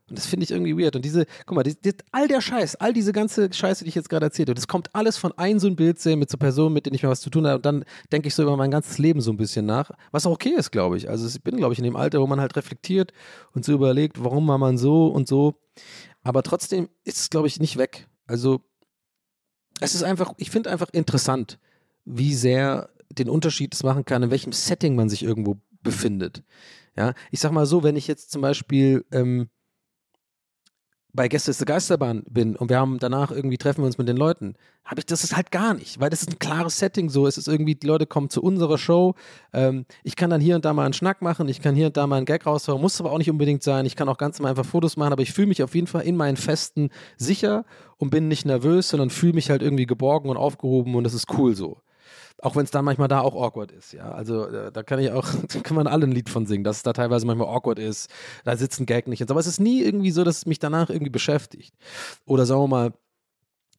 [0.09, 0.95] Und das finde ich irgendwie weird.
[0.95, 3.95] Und diese, guck mal, die, die, all der Scheiß, all diese ganze Scheiße, die ich
[3.95, 6.37] jetzt gerade erzählt habe, das kommt alles von einem so ein Bild sehen mit so
[6.37, 7.57] Personen, mit denen ich mehr was zu tun habe.
[7.57, 9.91] Und dann denke ich so über mein ganzes Leben so ein bisschen nach.
[10.11, 11.09] Was auch okay ist, glaube ich.
[11.09, 13.13] Also ich bin, glaube ich, in dem Alter, wo man halt reflektiert
[13.53, 15.55] und so überlegt, warum war man so und so.
[16.23, 18.07] Aber trotzdem ist es, glaube ich, nicht weg.
[18.27, 18.61] Also
[19.79, 21.59] es ist einfach, ich finde einfach interessant,
[22.05, 26.43] wie sehr den Unterschied es machen kann, in welchem Setting man sich irgendwo befindet.
[26.95, 29.49] Ja, ich sag mal so, wenn ich jetzt zum Beispiel ähm,
[31.13, 34.17] bei Gäste ist Geisterbahn bin und wir haben danach irgendwie treffen wir uns mit den
[34.17, 34.55] Leuten,
[34.85, 37.25] habe ich das ist halt gar nicht, weil das ist ein klares Setting so.
[37.25, 39.15] Es ist irgendwie, die Leute kommen zu unserer Show.
[39.53, 41.97] Ähm, ich kann dann hier und da mal einen Schnack machen, ich kann hier und
[41.97, 43.85] da mal einen Gag raushauen, muss aber auch nicht unbedingt sein.
[43.85, 46.15] Ich kann auch ganz einfach Fotos machen, aber ich fühle mich auf jeden Fall in
[46.15, 47.65] meinen Festen sicher
[47.97, 51.27] und bin nicht nervös, sondern fühle mich halt irgendwie geborgen und aufgehoben und das ist
[51.37, 51.77] cool so.
[52.41, 54.11] Auch wenn es dann manchmal da auch awkward ist, ja.
[54.11, 56.77] Also äh, da kann ich auch, da kann man alle ein Lied von singen, dass
[56.77, 58.09] es da teilweise manchmal awkward ist,
[58.45, 59.29] da sitzt ein Gag nicht.
[59.29, 61.73] Aber es ist nie irgendwie so, dass es mich danach irgendwie beschäftigt.
[62.25, 62.93] Oder sagen wir mal,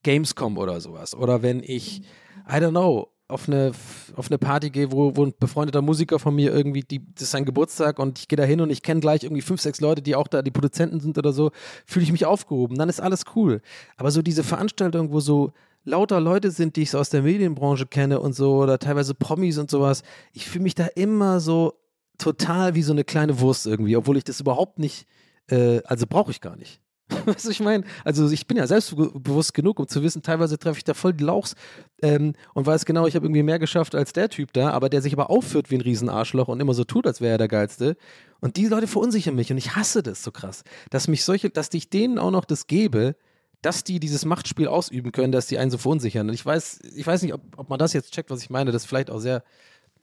[0.03, 1.15] Gamescom oder sowas.
[1.15, 2.03] Oder wenn ich,
[2.49, 3.73] I don't know, auf eine,
[4.17, 7.31] auf eine Party gehe, wo, wo ein befreundeter Musiker von mir irgendwie, die, das ist
[7.31, 10.03] sein Geburtstag und ich gehe da hin und ich kenne gleich irgendwie fünf, sechs Leute,
[10.03, 11.51] die auch da die Produzenten sind oder so,
[11.87, 12.77] fühle ich mich aufgehoben.
[12.77, 13.63] Dann ist alles cool.
[13.97, 15.53] Aber so diese Veranstaltung, wo so
[15.91, 19.59] lauter Leute sind, die ich so aus der Medienbranche kenne und so, oder teilweise Promis
[19.59, 21.75] und sowas, ich fühle mich da immer so
[22.17, 25.07] total wie so eine kleine Wurst irgendwie, obwohl ich das überhaupt nicht,
[25.49, 26.81] äh, also brauche ich gar nicht.
[27.27, 30.79] Weißt du, ich meine, also ich bin ja selbstbewusst genug, um zu wissen, teilweise treffe
[30.79, 31.55] ich da voll die Lauchs
[32.03, 35.03] ähm, und weiß genau, ich habe irgendwie mehr geschafft als der Typ da, aber der
[35.03, 37.97] sich aber aufführt wie ein Riesenarschloch und immer so tut, als wäre er der Geilste.
[38.41, 41.71] Und die Leute verunsichern mich und ich hasse das so krass, dass mich solche, dass
[41.73, 43.17] ich denen auch noch das gebe,
[43.63, 46.29] dass die dieses Machtspiel ausüben können, dass die einen so verunsichern.
[46.29, 48.73] Und ich weiß, ich weiß nicht, ob, ob man das jetzt checkt, was ich meine.
[48.73, 49.43] Das ist vielleicht auch sehr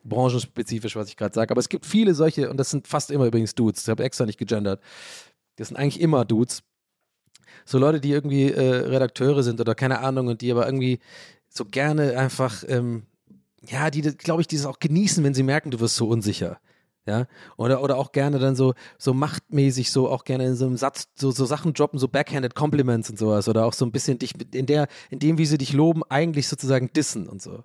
[0.03, 1.51] branchenspezifisch, was ich gerade sage.
[1.51, 3.83] Aber es gibt viele solche, und das sind fast immer übrigens Dudes.
[3.83, 4.81] Ich habe extra nicht gegendert.
[5.55, 6.63] Das sind eigentlich immer Dudes.
[7.65, 10.99] So Leute, die irgendwie äh, Redakteure sind oder keine Ahnung und die aber irgendwie
[11.49, 13.03] so gerne einfach, ähm,
[13.61, 16.59] ja, die, glaube ich, dieses auch genießen, wenn sie merken, du wirst so unsicher
[17.07, 20.77] ja, oder, oder auch gerne dann so, so machtmäßig so auch gerne in so einem
[20.77, 24.19] Satz so, so Sachen droppen, so backhanded Compliments und sowas oder auch so ein bisschen
[24.19, 27.63] dich in der, in dem, wie sie dich loben, eigentlich sozusagen dissen und so.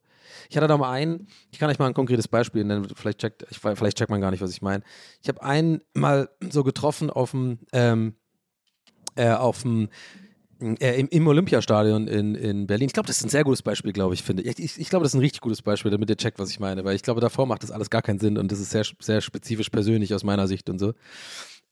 [0.49, 3.45] Ich hatte da mal einen, ich kann euch mal ein konkretes Beispiel nennen, vielleicht checkt,
[3.51, 4.82] ich, vielleicht checkt man gar nicht, was ich meine.
[5.20, 8.14] Ich habe einen mal so getroffen auf dem, ähm,
[9.16, 9.88] äh, auf dem
[10.62, 12.86] äh, im, im, Olympiastadion in, in Berlin.
[12.86, 14.58] Ich glaube, das ist ein sehr gutes Beispiel, glaube ich, finde ich.
[14.58, 16.84] Ich, ich glaube, das ist ein richtig gutes Beispiel, damit ihr checkt, was ich meine,
[16.84, 19.20] weil ich glaube, davor macht das alles gar keinen Sinn und das ist sehr, sehr
[19.20, 20.94] spezifisch persönlich aus meiner Sicht und so.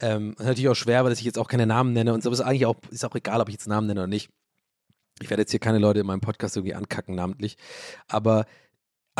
[0.00, 2.40] Ähm, natürlich auch schwer, weil ich jetzt auch keine Namen nenne und so, aber ist
[2.40, 4.30] eigentlich auch, ist auch egal, ob ich jetzt Namen nenne oder nicht.
[5.22, 7.56] Ich werde jetzt hier keine Leute in meinem Podcast irgendwie ankacken, namentlich.
[8.08, 8.46] Aber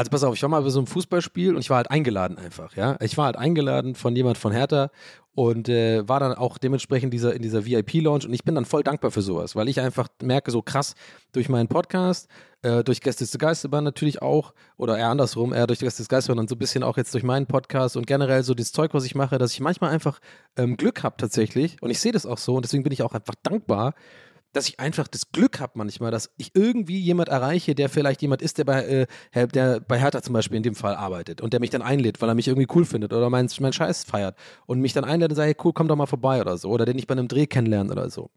[0.01, 2.39] also pass auf, ich war mal bei so einem Fußballspiel und ich war halt eingeladen
[2.39, 2.97] einfach, ja.
[3.01, 4.91] Ich war halt eingeladen von jemand von Hertha
[5.35, 8.83] und äh, war dann auch dementsprechend dieser, in dieser VIP-Lounge und ich bin dann voll
[8.83, 10.95] dankbar für sowas, weil ich einfach merke, so krass
[11.33, 12.29] durch meinen Podcast,
[12.63, 16.39] äh, durch Gäste des Geisterbahn natürlich auch, oder eher andersrum, eher durch Gäste des Geisterbahn
[16.39, 19.05] und so ein bisschen auch jetzt durch meinen Podcast und generell so das Zeug, was
[19.05, 20.21] ich mache, dass ich manchmal einfach
[20.57, 23.13] ähm, Glück habe tatsächlich und ich sehe das auch so und deswegen bin ich auch
[23.13, 23.93] einfach dankbar,
[24.53, 28.43] dass ich einfach das Glück habe manchmal, dass ich irgendwie jemand erreiche, der vielleicht jemand
[28.43, 31.61] ist, der bei, äh, der bei Hertha zum Beispiel in dem Fall arbeitet und der
[31.61, 34.37] mich dann einlädt, weil er mich irgendwie cool findet oder meinen mein Scheiß feiert
[34.67, 36.85] und mich dann einlädt und sagt, hey cool, komm doch mal vorbei oder so oder
[36.85, 38.31] den ich bei einem Dreh kennenlernen oder so.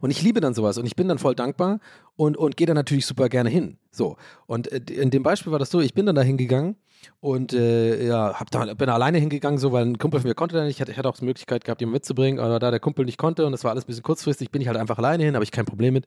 [0.00, 1.80] Und ich liebe dann sowas und ich bin dann voll dankbar
[2.16, 3.78] und, und gehe da natürlich super gerne hin.
[3.90, 4.16] So.
[4.46, 6.76] Und äh, in dem Beispiel war das so, ich bin dann da hingegangen
[7.20, 10.56] und äh, ja, hab da, bin alleine hingegangen, so, weil ein Kumpel von mir konnte
[10.56, 10.76] da nicht.
[10.76, 13.18] Ich hatte, ich hatte auch die Möglichkeit gehabt, jemanden mitzubringen, aber da der Kumpel nicht
[13.18, 15.44] konnte und das war alles ein bisschen kurzfristig, bin ich halt einfach alleine hin, habe
[15.44, 16.06] ich kein Problem mit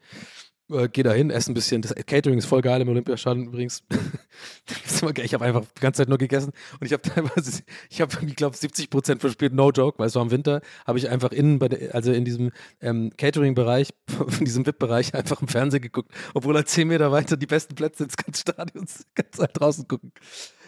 [0.72, 1.82] äh, geh da hin, esse ein bisschen.
[1.82, 3.84] Das Catering ist voll geil im Olympiastadion übrigens.
[5.24, 8.36] ich habe einfach die ganze Zeit nur gegessen und ich habe teilweise, ich habe, ich
[8.36, 11.60] glaube, 70 Prozent verspielt, no joke, weil es war im Winter, habe ich einfach innen,
[11.60, 12.52] bei der, also in diesem
[12.82, 13.90] ähm, Catering-Bereich,
[14.40, 18.08] in diesem VIP-Bereich einfach im Fernsehen geguckt, obwohl er 10 Meter weiter die besten Plätze
[18.08, 20.12] des ganzen Stadions ganz halt draußen gucken.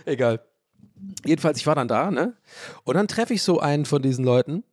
[0.05, 0.41] Egal.
[1.25, 2.35] Jedenfalls, ich war dann da, ne?
[2.83, 4.63] Und dann treffe ich so einen von diesen Leuten,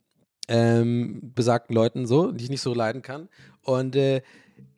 [0.49, 3.29] ähm, besagten Leuten so, die ich nicht so leiden kann.
[3.63, 4.23] Und äh,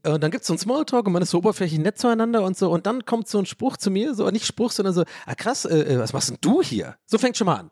[0.04, 2.56] und dann gibt es so einen Smalltalk und man ist so oberflächlich nett zueinander und
[2.56, 2.70] so.
[2.70, 5.64] Und dann kommt so ein Spruch zu mir, so nicht Spruch, sondern so, ah krass,
[5.64, 6.96] äh, äh was machst denn du hier?
[7.06, 7.70] So fängt schon mal an.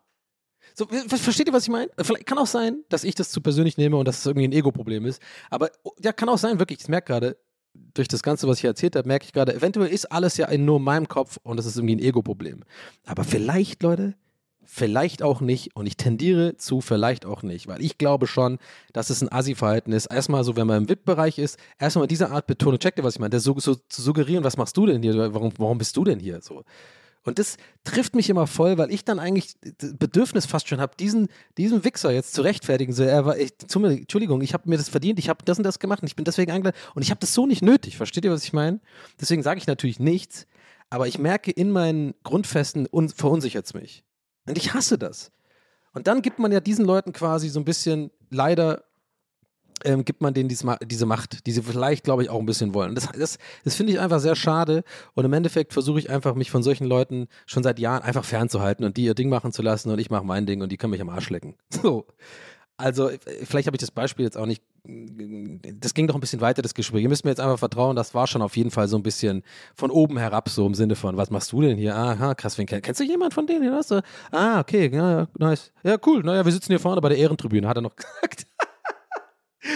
[0.75, 1.91] So, versteht ihr, was ich meine?
[1.99, 4.53] Vielleicht kann auch sein, dass ich das zu persönlich nehme und dass es irgendwie ein
[4.53, 5.21] Ego-Problem ist.
[5.51, 6.81] Aber oh, ja, kann auch sein, wirklich.
[6.81, 7.37] Ich merke gerade,
[7.73, 10.79] durch das Ganze, was ich erzählt habe, merke ich gerade, eventuell ist alles ja nur
[10.79, 12.65] in meinem Kopf und das ist irgendwie ein Ego-Problem.
[13.05, 14.15] Aber vielleicht, Leute,
[14.73, 18.59] vielleicht auch nicht und ich tendiere zu vielleicht auch nicht, weil ich glaube schon,
[18.93, 20.07] dass es ein Assi-Verhalten ist.
[20.07, 23.21] Erstmal so, wenn man im VIP-Bereich ist, erstmal diese Art Betonung, check dir, was ich
[23.21, 26.05] meine, der so, so zu suggerieren, was machst du denn hier, warum, warum bist du
[26.05, 26.63] denn hier so?
[27.23, 29.55] Und das trifft mich immer voll, weil ich dann eigentlich
[29.99, 32.93] Bedürfnis fast schon habe, diesen, diesen Wichser jetzt zu rechtfertigen.
[32.93, 35.81] So, er war, ich, Entschuldigung, ich habe mir das verdient, ich habe das und das
[35.81, 37.97] gemacht und ich bin deswegen eingeladen und ich habe das so nicht nötig.
[37.97, 38.81] Versteht ihr, was ich meine?
[39.21, 40.47] Deswegen sage ich natürlich nichts,
[40.89, 44.05] aber ich merke in meinen Grundfesten verunsichert es mich.
[44.47, 45.33] Und ich hasse das.
[45.93, 48.85] Und dann gibt man ja diesen Leuten quasi so ein bisschen, leider
[49.85, 52.75] ähm, gibt man denen diese, diese Macht, die sie vielleicht, glaube ich, auch ein bisschen
[52.75, 52.95] wollen.
[52.95, 54.85] Das, das, das finde ich einfach sehr schade.
[55.15, 58.85] Und im Endeffekt versuche ich einfach, mich von solchen Leuten schon seit Jahren einfach fernzuhalten
[58.85, 60.93] und die ihr Ding machen zu lassen und ich mache mein Ding und die können
[60.93, 61.55] mich am Arsch lecken.
[61.83, 62.07] So.
[62.81, 63.11] Also,
[63.45, 64.63] vielleicht habe ich das Beispiel jetzt auch nicht.
[65.81, 67.03] Das ging doch ein bisschen weiter, das Gespräch.
[67.03, 69.43] Ihr müsst mir jetzt einfach vertrauen, das war schon auf jeden Fall so ein bisschen
[69.75, 71.95] von oben herab, so im Sinne von, was machst du denn hier?
[71.95, 73.73] Aha, krass, wen, kennst du jemanden von denen?
[73.73, 74.03] Hast du?
[74.33, 75.71] Ah, okay, ja, nice.
[75.83, 76.23] Ja, cool.
[76.23, 78.47] Naja, wir sitzen hier vorne bei der Ehrentribüne, hat er noch gesagt.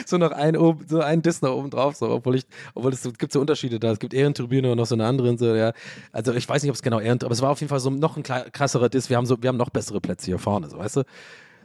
[0.07, 0.57] so noch ein
[0.89, 3.93] so ein Diss nach oben drauf, so, obwohl ich, obwohl es gibt so Unterschiede da.
[3.93, 5.73] Es gibt Ehrentribüne und noch so eine andere, so, ja.
[6.13, 7.91] Also ich weiß nicht, ob es genau Ehren, aber es war auf jeden Fall so
[7.91, 9.11] noch ein krasserer Diss.
[9.11, 11.03] Wir haben so, wir haben noch bessere Plätze hier vorne, so, weißt du?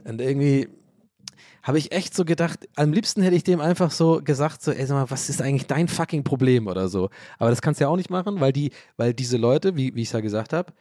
[0.05, 0.67] Und irgendwie,
[1.69, 4.87] habe ich echt so gedacht, am liebsten hätte ich dem einfach so gesagt, so, ey,
[4.87, 7.11] sag mal, was ist eigentlich dein fucking Problem oder so.
[7.37, 10.01] Aber das kannst du ja auch nicht machen, weil die, weil diese Leute, wie, wie
[10.01, 10.73] ich es ja gesagt habe,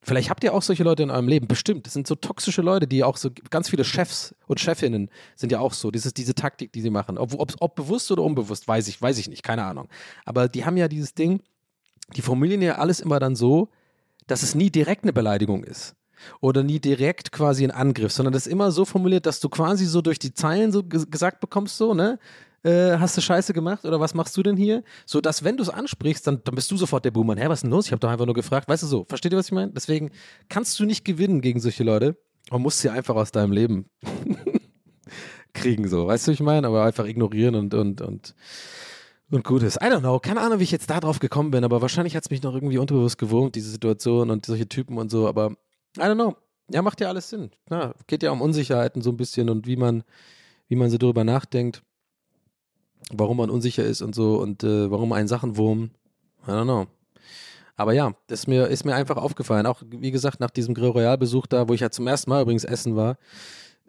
[0.00, 1.84] Vielleicht habt ihr auch solche Leute in eurem Leben, bestimmt.
[1.84, 5.58] Das sind so toxische Leute, die auch so, ganz viele Chefs und Chefinnen sind ja
[5.58, 5.90] auch so.
[5.90, 7.18] Dieses, diese Taktik, die sie machen.
[7.18, 9.88] Ob, ob, ob bewusst oder unbewusst, weiß ich, weiß ich nicht, keine Ahnung.
[10.24, 11.42] Aber die haben ja dieses Ding,
[12.14, 13.70] die formulieren ja alles immer dann so,
[14.28, 15.96] dass es nie direkt eine Beleidigung ist.
[16.40, 20.00] Oder nie direkt quasi in Angriff, sondern das immer so formuliert, dass du quasi so
[20.02, 22.18] durch die Zeilen so ges- gesagt bekommst, so, ne?
[22.64, 24.82] Äh, hast du Scheiße gemacht oder was machst du denn hier?
[25.06, 27.36] So, dass wenn du es ansprichst, dann, dann bist du sofort der Boomer.
[27.36, 27.86] Hä, was ist denn los?
[27.86, 28.68] Ich habe doch einfach nur gefragt.
[28.68, 29.70] Weißt du so, versteht ihr, was ich meine?
[29.70, 30.10] Deswegen
[30.48, 32.16] kannst du nicht gewinnen gegen solche Leute
[32.50, 33.86] und musst sie einfach aus deinem Leben
[35.54, 36.06] kriegen, so.
[36.06, 36.66] Weißt du, was ich meine?
[36.66, 38.34] Aber einfach ignorieren und, und, und,
[39.30, 39.76] und gut ist.
[39.76, 40.18] I don't know.
[40.18, 42.54] Keine Ahnung, wie ich jetzt da drauf gekommen bin, aber wahrscheinlich hat es mich noch
[42.54, 45.28] irgendwie unterbewusst gewurmt, diese Situation und solche Typen und so.
[45.28, 45.56] Aber
[45.96, 46.36] I don't know.
[46.70, 47.50] Ja, macht ja alles Sinn.
[47.70, 50.04] Ja, geht ja um Unsicherheiten so ein bisschen und wie man,
[50.68, 51.82] wie man so drüber nachdenkt,
[53.10, 55.92] warum man unsicher ist und so und äh, warum einen Sachen wurmen.
[56.46, 56.86] I don't know.
[57.76, 59.64] Aber ja, das ist mir, ist mir einfach aufgefallen.
[59.64, 62.64] Auch, wie gesagt, nach diesem Grill Royal-Besuch da, wo ich ja zum ersten Mal übrigens
[62.64, 63.16] essen war.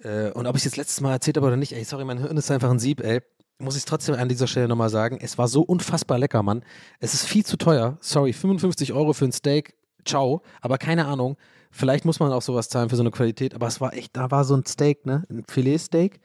[0.04, 2.20] Äh, und ob ich es jetzt letztes Mal erzählt habe oder nicht, ey, sorry, mein
[2.20, 3.22] Hirn ist einfach ein Sieb, ey.
[3.58, 5.18] Muss ich trotzdem an dieser Stelle nochmal sagen.
[5.20, 6.64] Es war so unfassbar lecker, Mann.
[7.00, 7.98] Es ist viel zu teuer.
[8.00, 9.74] Sorry, 55 Euro für ein Steak.
[10.06, 10.44] Ciao.
[10.62, 11.36] Aber keine Ahnung.
[11.72, 14.32] Vielleicht muss man auch sowas zahlen für so eine Qualität, aber es war echt, da
[14.32, 15.24] war so ein Steak, ne?
[15.30, 16.20] Ein Filetsteak.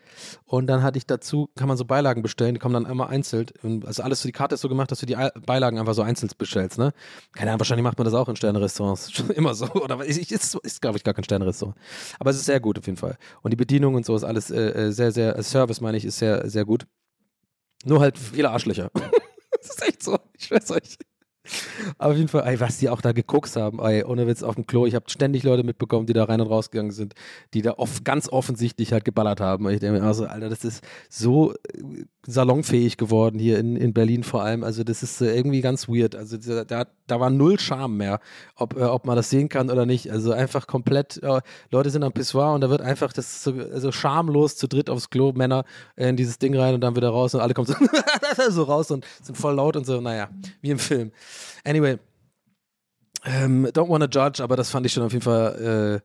[0.46, 3.46] Und dann hatte ich dazu, kann man so Beilagen bestellen, die kommen dann immer einzeln.
[3.84, 6.30] Also alles die Karte ist so gemacht, dass du die Ei- Beilagen einfach so einzeln
[6.38, 6.92] bestellst, ne?
[7.32, 9.12] Keine Ahnung, wahrscheinlich macht man das auch in Sternenrestaurants.
[9.34, 9.66] Immer so.
[9.74, 11.76] Oder ist, ist, ist glaube ich, gar kein Sternenrestaurant.
[12.18, 13.18] Aber es ist sehr gut auf jeden Fall.
[13.42, 16.06] Und die Bedienung und so ist alles äh, äh, sehr, sehr, äh, Service meine ich,
[16.06, 16.86] ist sehr, sehr gut.
[17.84, 18.90] Nur halt viele Arschlöcher.
[19.60, 20.18] das ist echt so.
[20.38, 20.96] Ich schwör's euch.
[21.98, 24.66] Auf jeden Fall, ey, was die auch da geguckt haben, ey, ohne Witz auf dem
[24.66, 24.86] Klo.
[24.86, 27.14] Ich habe ständig Leute mitbekommen, die da rein und rausgegangen sind,
[27.52, 29.66] die da oft, ganz offensichtlich halt geballert haben.
[29.66, 33.92] Und ich denke mir, also, Alter, das ist so äh, salonfähig geworden hier in, in
[33.92, 34.64] Berlin vor allem.
[34.64, 36.14] Also das ist äh, irgendwie ganz weird.
[36.14, 38.20] Also da, da, war null Charme mehr,
[38.56, 40.10] ob, äh, ob man das sehen kann oder nicht.
[40.10, 43.92] Also einfach komplett, äh, Leute sind am Pissoir und da wird einfach das so also
[43.92, 45.64] schamlos zu dritt aufs Klo, Männer
[45.96, 47.74] in dieses Ding rein und dann wieder raus und alle kommen so,
[48.50, 50.28] so raus und sind voll laut und so, naja,
[50.60, 51.12] wie im Film.
[51.64, 51.98] Anyway,
[53.24, 56.02] ähm, don't wanna judge, aber das fand ich schon auf jeden Fall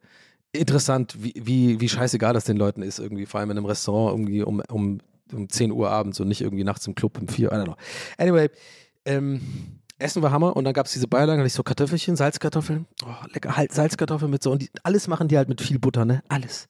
[0.54, 3.66] äh, interessant, wie, wie, wie scheißegal das den Leuten ist, irgendwie, vor allem in einem
[3.66, 5.00] Restaurant irgendwie um, um,
[5.34, 7.76] um 10 Uhr abends und nicht irgendwie nachts im Club um 4 I don't know.
[8.18, 8.50] Anyway,
[9.06, 9.42] ähm,
[10.00, 13.28] Essen war Hammer und dann gab es diese Beilagen, hatte ich so Kartoffelchen, Salzkartoffeln, oh,
[13.34, 16.24] lecker, halt Salzkartoffeln mit so, und die, alles machen die halt mit viel Butter, ne?
[16.30, 16.70] Alles.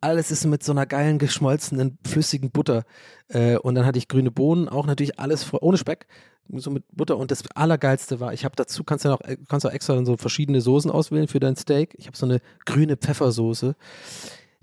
[0.00, 2.84] Alles ist mit so einer geilen, geschmolzenen, flüssigen Butter.
[3.28, 6.06] Äh, und dann hatte ich grüne Bohnen, auch natürlich alles ohne Speck,
[6.52, 7.16] so mit Butter.
[7.16, 10.06] Und das Allergeilste war, ich habe dazu, kannst du ja noch, kannst auch extra dann
[10.06, 11.94] so verschiedene Soßen auswählen für dein Steak.
[11.98, 13.74] Ich habe so eine grüne Pfeffersoße.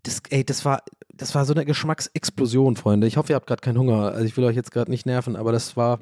[0.05, 0.83] Das, ey, das war,
[1.13, 3.07] das war so eine Geschmacksexplosion, Freunde.
[3.07, 4.11] Ich hoffe, ihr habt gerade keinen Hunger.
[4.11, 5.99] Also ich will euch jetzt gerade nicht nerven, aber das war,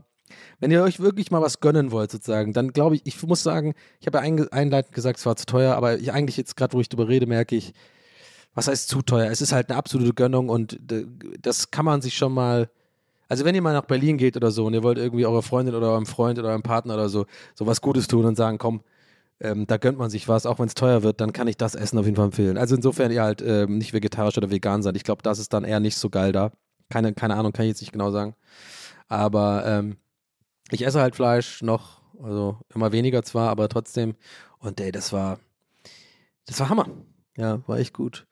[0.60, 3.74] wenn ihr euch wirklich mal was gönnen wollt, sozusagen, dann glaube ich, ich muss sagen,
[4.00, 6.82] ich habe ja einleitend gesagt, es war zu teuer, aber ich eigentlich jetzt gerade, wo
[6.82, 7.74] ich drüber rede, merke ich,
[8.54, 9.32] was heißt zu teuer?
[9.32, 10.80] Es ist halt eine absolute Gönnung und
[11.40, 12.70] das kann man sich schon mal.
[13.30, 15.74] Also wenn ihr mal nach Berlin geht oder so und ihr wollt irgendwie eurer Freundin
[15.74, 17.26] oder eurem Freund oder eurem Partner oder so
[17.56, 18.82] so was Gutes tun und sagen, komm,
[19.44, 21.76] ähm, da gönnt man sich was, auch wenn es teuer wird, dann kann ich das
[21.76, 22.58] Essen auf jeden Fall empfehlen.
[22.58, 24.96] Also insofern ihr halt ähm, nicht vegetarisch oder vegan seid.
[24.96, 26.52] Ich glaube, das ist dann eher nicht so geil da.
[26.90, 28.36] Keine, keine Ahnung, kann ich jetzt nicht genau sagen.
[29.08, 29.98] Aber ähm,
[30.72, 34.16] ich esse halt Fleisch noch, also immer weniger zwar, aber trotzdem.
[34.60, 35.40] Und ey, das war,
[36.46, 36.88] das war Hammer.
[37.38, 38.26] Ja, war echt gut.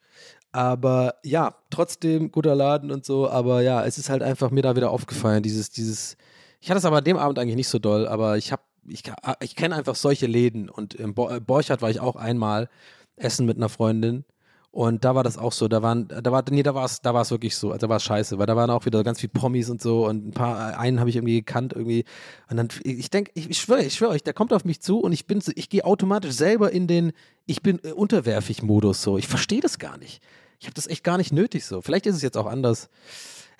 [0.51, 3.29] Aber ja, trotzdem guter Laden und so.
[3.29, 6.17] Aber ja, es ist halt einfach mir da wieder aufgefallen, dieses, dieses.
[6.59, 9.03] Ich hatte es aber an dem Abend eigentlich nicht so doll, aber ich habe, ich,
[9.41, 12.69] ich kenne einfach solche Läden und im Bo Borchardt war ich auch einmal
[13.15, 14.25] essen mit einer Freundin.
[14.73, 17.13] Und da war das auch so, da waren, da war, nee, da war es, da
[17.13, 19.33] war es wirklich so, da war es scheiße, weil da waren auch wieder ganz viele
[19.33, 22.05] Promis und so und ein paar, einen habe ich irgendwie gekannt irgendwie.
[22.49, 25.11] Und dann, ich denke, ich, schwöre, ich schwöre euch, der kommt auf mich zu und
[25.11, 27.11] ich bin, ich gehe automatisch selber in den,
[27.47, 29.17] ich bin äh, unterwerfig Modus so.
[29.17, 30.23] Ich verstehe das gar nicht.
[30.61, 31.81] Ich habe das echt gar nicht nötig so.
[31.81, 32.89] Vielleicht ist es jetzt auch anders.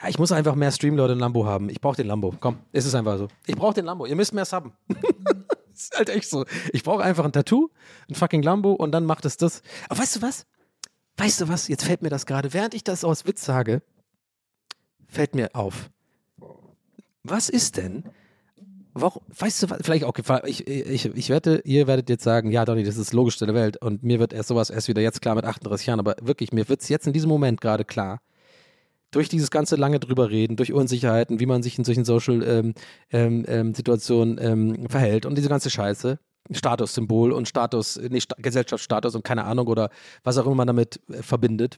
[0.02, 1.70] Ja, ich muss einfach mehr Streamleute in Lambo haben.
[1.70, 2.34] Ich brauche den Lambo.
[2.39, 3.28] Komm, es ist einfach so.
[3.45, 4.06] Ich brauche den Lambo.
[4.06, 4.74] Ihr müsst mehr subben.
[5.74, 6.45] ist halt echt so.
[6.74, 7.70] Ich brauche einfach ein Tattoo,
[8.10, 9.62] ein fucking Lambo und dann macht es das.
[9.89, 10.45] Aber weißt du was?
[11.18, 11.68] Weißt du was?
[11.68, 12.54] Jetzt fällt mir das gerade.
[12.54, 13.82] Während ich das aus Witz sage,
[15.08, 15.89] fällt mir auf.
[17.24, 18.06] Was ist denn?
[18.93, 19.80] Warum, weißt du was?
[19.84, 20.14] Vielleicht auch,
[20.45, 23.56] ich, ich, ich wette, ihr werdet jetzt sagen, ja, Donny, das ist das Logischste der
[23.56, 26.52] Welt und mir wird erst sowas erst wieder jetzt klar mit 38 Jahren, aber wirklich,
[26.52, 28.20] mir wird es jetzt in diesem Moment gerade klar,
[29.12, 32.76] durch dieses ganze lange drüber reden, durch Unsicherheiten, wie man sich in solchen Social-Situationen
[33.12, 36.18] ähm, ähm, Situationen, ähm, verhält und diese ganze Scheiße,
[36.49, 39.89] Statussymbol und Status, nee, Sta Gesellschaftsstatus und keine Ahnung oder
[40.24, 41.78] was auch immer man damit äh, verbindet,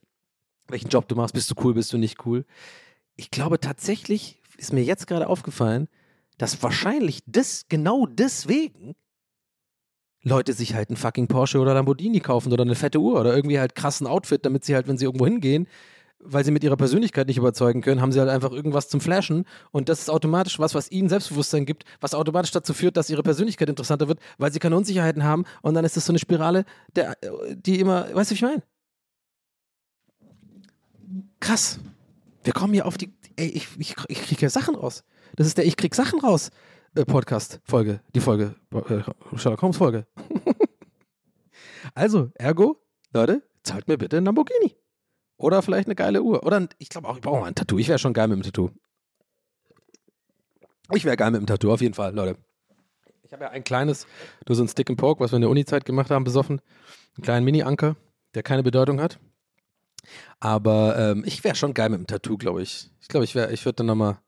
[0.67, 2.45] welchen Job du machst, bist du cool, bist du nicht cool.
[3.15, 5.87] Ich glaube tatsächlich, ist mir jetzt gerade aufgefallen,
[6.37, 8.95] dass wahrscheinlich das, genau deswegen
[10.23, 13.59] Leute sich halt einen fucking Porsche oder Lamborghini kaufen oder eine fette Uhr oder irgendwie
[13.59, 15.67] halt krassen Outfit, damit sie halt, wenn sie irgendwo hingehen,
[16.25, 19.45] weil sie mit ihrer Persönlichkeit nicht überzeugen können, haben sie halt einfach irgendwas zum Flashen
[19.71, 23.23] und das ist automatisch was, was ihnen Selbstbewusstsein gibt, was automatisch dazu führt, dass ihre
[23.23, 26.65] Persönlichkeit interessanter wird, weil sie keine Unsicherheiten haben und dann ist das so eine Spirale,
[26.95, 27.15] der,
[27.55, 28.63] die immer, weißt du, wie ich meine?
[31.39, 31.79] Krass.
[32.43, 35.03] Wir kommen hier auf die, ey, ich, ich, ich kriege ja Sachen raus.
[35.35, 36.51] Das ist der Ich krieg Sachen raus
[36.95, 40.07] äh, Podcast-Folge, die Folge, äh, Sherlock Holmes-Folge.
[41.95, 42.77] also, ergo,
[43.13, 44.75] Leute, zahlt mir bitte ein Lamborghini.
[45.43, 46.45] Oder vielleicht eine geile Uhr.
[46.45, 47.77] Oder ich glaube auch, ich brauche mal ein Tattoo.
[47.77, 48.69] Ich wäre schon geil mit dem Tattoo.
[50.93, 52.37] Ich wäre geil mit dem Tattoo, auf jeden Fall, Leute.
[53.23, 54.07] Ich habe ja ein kleines,
[54.47, 56.61] nur so ein Stick and Poke, was wir in der Uni-Zeit gemacht haben, besoffen.
[57.17, 57.97] Einen kleinen Mini-Anker,
[58.35, 59.19] der keine Bedeutung hat.
[60.39, 62.89] Aber ähm, ich wäre schon geil mit dem Tattoo, glaube ich.
[63.01, 64.19] Ich glaube, ich ich würde dann nochmal.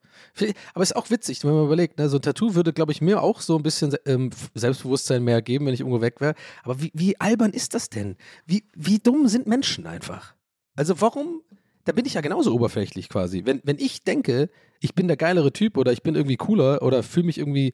[0.74, 2.10] Aber es ist auch witzig, wenn man überlegt, ne?
[2.10, 5.66] so ein Tattoo würde, glaube ich, mir auch so ein bisschen ähm, Selbstbewusstsein mehr geben,
[5.66, 6.36] wenn ich irgendwo weg wäre.
[6.64, 8.18] Aber wie, wie albern ist das denn?
[8.46, 10.35] Wie, wie dumm sind Menschen einfach?
[10.76, 11.42] Also warum,
[11.86, 13.44] da bin ich ja genauso oberflächlich quasi.
[13.46, 14.50] Wenn, wenn ich denke,
[14.80, 17.74] ich bin der geilere Typ oder ich bin irgendwie cooler oder fühle mich irgendwie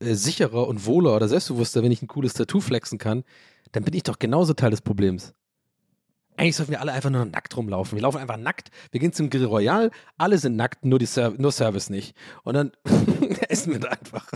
[0.00, 3.24] äh, sicherer und wohler oder selbstbewusster, wenn ich ein cooles Tattoo flexen kann,
[3.72, 5.34] dann bin ich doch genauso Teil des Problems.
[6.36, 7.96] Eigentlich sollten wir alle einfach nur nackt rumlaufen.
[7.96, 8.70] Wir laufen einfach nackt.
[8.90, 9.90] Wir gehen zum Grill Royal.
[10.18, 12.16] Alle sind nackt, nur, die Ser nur Service nicht.
[12.42, 12.72] Und dann
[13.48, 14.26] essen wir da einfach.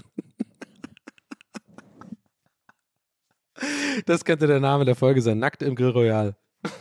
[4.07, 5.41] Das könnte der Name der Folge sein.
[5.41, 6.37] Nackt im Grill Royal.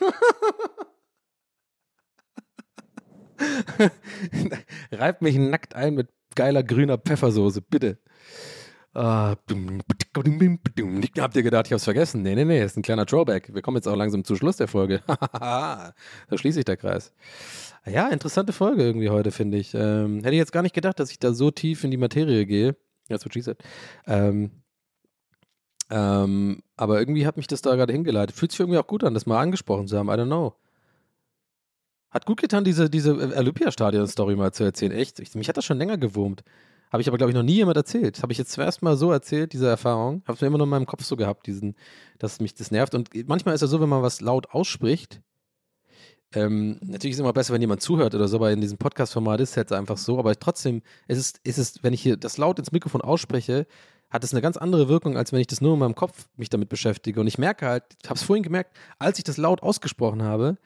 [4.91, 7.99] Reibt mich nackt ein mit geiler grüner Pfeffersoße, bitte.
[8.95, 9.35] Uh,
[11.19, 12.23] habt ihr gedacht, ich hab's vergessen?
[12.23, 13.53] Nee, nee, nee, ist ein kleiner Drawback.
[13.53, 15.03] Wir kommen jetzt auch langsam zum Schluss der Folge.
[15.31, 15.93] da
[16.33, 17.13] schließt sich der Kreis.
[17.85, 19.75] Ja, interessante Folge irgendwie heute, finde ich.
[19.75, 22.47] Ähm, hätte ich jetzt gar nicht gedacht, dass ich da so tief in die Materie
[22.47, 22.75] gehe.
[23.07, 23.59] That's what she said.
[24.07, 24.51] Ähm,
[25.89, 28.35] ähm, aber irgendwie hat mich das da gerade hingeleitet.
[28.35, 30.09] Fühlt sich irgendwie auch gut an, das mal angesprochen zu haben.
[30.09, 30.55] I don't know.
[32.17, 34.91] Hat gut getan, diese, diese Olympiastadion-Story mal zu erzählen.
[34.91, 35.19] Echt.
[35.19, 36.43] Ich, mich hat das schon länger gewurmt.
[36.91, 38.23] Habe ich aber, glaube ich, noch nie jemand erzählt.
[38.23, 40.23] Habe ich jetzt zuerst mal so erzählt, diese Erfahrung.
[40.25, 41.75] Habe es mir immer nur in meinem Kopf so gehabt, diesen,
[42.17, 42.95] dass mich das nervt.
[42.95, 45.21] Und manchmal ist es so, wenn man was laut ausspricht,
[46.33, 49.39] ähm, natürlich ist es immer besser, wenn jemand zuhört oder so, aber in diesem Podcast-Format
[49.39, 50.17] ist es jetzt einfach so.
[50.17, 53.67] Aber trotzdem ist es, ist wenn ich hier das laut ins Mikrofon ausspreche,
[54.09, 56.49] hat es eine ganz andere Wirkung, als wenn ich das nur in meinem Kopf mich
[56.49, 57.21] damit beschäftige.
[57.21, 60.57] Und ich merke halt, ich habe es vorhin gemerkt, als ich das laut ausgesprochen habe,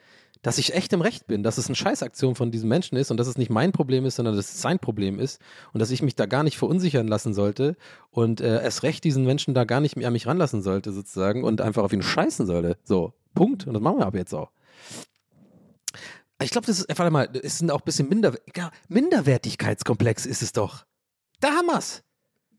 [0.42, 3.18] dass ich echt im Recht bin, dass es eine Scheißaktion von diesem Menschen ist und
[3.18, 5.40] dass es nicht mein Problem ist, sondern dass es sein Problem ist
[5.74, 7.76] und dass ich mich da gar nicht verunsichern lassen sollte
[8.10, 11.44] und äh, erst recht diesen Menschen da gar nicht mehr an mich ranlassen sollte sozusagen
[11.44, 12.78] und einfach auf ihn scheißen sollte.
[12.84, 13.68] So, Punkt.
[13.68, 14.52] Und das machen wir aber jetzt auch.
[16.42, 18.34] Ich glaube, das ist, einfach mal, es sind auch ein bisschen Minder,
[18.88, 20.86] Minderwertigkeitskomplex ist es doch.
[21.40, 22.04] Da haben wir's.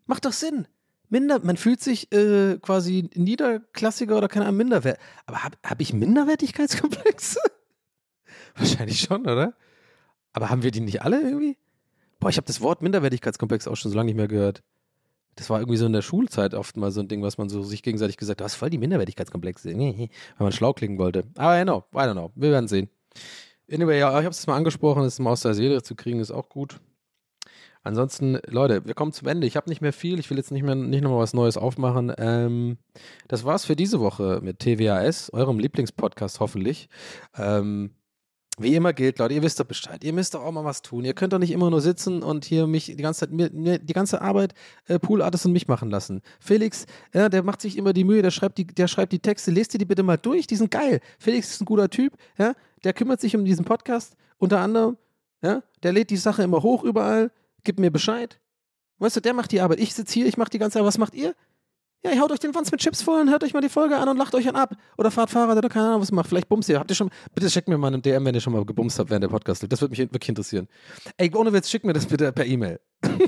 [0.06, 0.68] Macht doch Sinn.
[1.08, 4.98] Minder, man fühlt sich äh, quasi niederklassiger oder keine Ahnung, minderwert.
[5.26, 7.40] Aber habe hab ich Minderwertigkeitskomplexe?
[8.56, 9.54] Wahrscheinlich schon, oder?
[10.32, 11.56] Aber haben wir die nicht alle irgendwie?
[12.20, 14.62] Boah, ich habe das Wort Minderwertigkeitskomplex auch schon so lange nicht mehr gehört.
[15.34, 17.62] Das war irgendwie so in der Schulzeit oft mal so ein Ding, was man so
[17.62, 21.24] sich gegenseitig gesagt hat, du hast voll die Minderwertigkeitskomplexe, wenn man schlau klingen wollte.
[21.36, 22.88] Aber know, I don't know, wir werden sehen.
[23.70, 26.30] Anyway, ja, ich habe es mal angesprochen, das mal aus der Seele zu kriegen, ist
[26.30, 26.80] auch gut.
[27.84, 29.46] Ansonsten, Leute, wir kommen zum Ende.
[29.46, 30.20] Ich habe nicht mehr viel.
[30.20, 32.12] Ich will jetzt nicht mehr nicht nochmal was Neues aufmachen.
[32.16, 32.78] Ähm,
[33.26, 36.88] das war's für diese Woche mit TWAS, eurem Lieblingspodcast hoffentlich.
[37.36, 37.90] Ähm,
[38.62, 40.02] wie immer gilt, Leute, ihr wisst doch Bescheid.
[40.04, 41.04] Ihr müsst doch auch mal was tun.
[41.04, 43.78] Ihr könnt doch nicht immer nur sitzen und hier mich die ganze Zeit, mir, mir
[43.78, 44.54] die ganze Arbeit
[44.86, 46.22] äh, Pool und mich machen lassen.
[46.40, 49.50] Felix, ja, der macht sich immer die Mühe, der schreibt die, der schreibt die Texte.
[49.50, 51.00] Lest ihr die bitte mal durch, die sind geil.
[51.18, 52.54] Felix ist ein guter Typ, ja,
[52.84, 54.96] der kümmert sich um diesen Podcast, unter anderem,
[55.42, 57.30] ja, der lädt die Sache immer hoch überall,
[57.64, 58.40] gibt mir Bescheid.
[58.98, 59.80] Weißt du, der macht die Arbeit.
[59.80, 60.88] Ich sitze hier, ich mache die ganze Arbeit.
[60.88, 61.34] Was macht ihr?
[62.04, 63.96] Ja, ihr haut euch den Wanz mit Chips voll und hört euch mal die Folge
[63.96, 64.74] an und lacht euch an ab.
[64.98, 66.28] Oder fahrt Fahrrad oder keine Ahnung, was ihr macht.
[66.28, 66.80] Vielleicht bumst ihr.
[66.80, 69.10] Habt ihr schon, bitte schickt mir mal einen DM, wenn ihr schon mal gebumst habt
[69.10, 69.64] während der Podcast.
[69.70, 70.66] Das würde mich wirklich interessieren.
[71.16, 72.80] Ey, ohne Witz, schickt mir das bitte per E-Mail.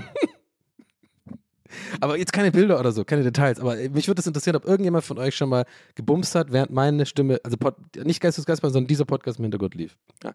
[2.00, 3.60] aber jetzt keine Bilder oder so, keine Details.
[3.60, 7.06] Aber mich würde das interessieren, ob irgendjemand von euch schon mal gebumst hat, während meine
[7.06, 9.96] Stimme, also Pod, nicht Geistes Geistmann, sondern dieser Podcast im Hintergrund lief.
[10.24, 10.34] Ja.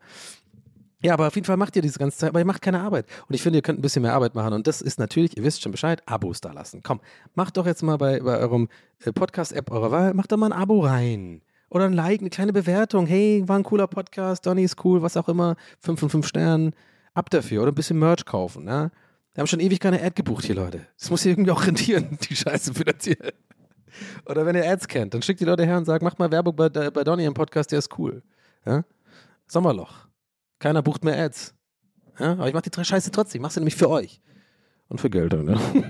[1.02, 3.06] Ja, aber auf jeden Fall macht ihr diese ganze Zeit, aber ihr macht keine Arbeit.
[3.28, 4.54] Und ich finde, ihr könnt ein bisschen mehr Arbeit machen.
[4.54, 6.84] Und das ist natürlich, ihr wisst schon Bescheid, Abos da lassen.
[6.84, 7.00] Komm,
[7.36, 8.68] macht doch jetzt mal bei, bei eurem
[9.06, 11.42] äh, Podcast-App eurer Wahl, macht doch mal ein Abo rein.
[11.70, 13.06] Oder ein Like, eine kleine Bewertung.
[13.06, 15.56] Hey, war ein cooler Podcast, Donny ist cool, was auch immer.
[15.80, 16.74] Fünf von fünf Sternen.
[17.14, 17.62] Ab dafür.
[17.62, 18.68] Oder ein bisschen Merch kaufen.
[18.68, 18.92] Ja?
[19.34, 20.82] Wir haben schon ewig keine Ad gebucht hier, Leute.
[21.00, 23.34] Das muss hier irgendwie auch rentieren, die Scheiße finanziell.
[24.26, 26.56] Oder wenn ihr Ads kennt, dann schickt die Leute her und sagt, macht mal Werbung
[26.56, 28.22] bei, bei Donny im Podcast, der ist cool.
[28.66, 28.84] Ja?
[29.48, 30.09] Sommerloch.
[30.60, 31.54] Keiner bucht mehr Ads.
[32.20, 33.40] Ja, aber ich mache die Scheiße trotzdem.
[33.40, 34.22] Ich mache sie nämlich für euch.
[34.90, 35.32] Und für Geld.
[35.34, 35.58] Ne?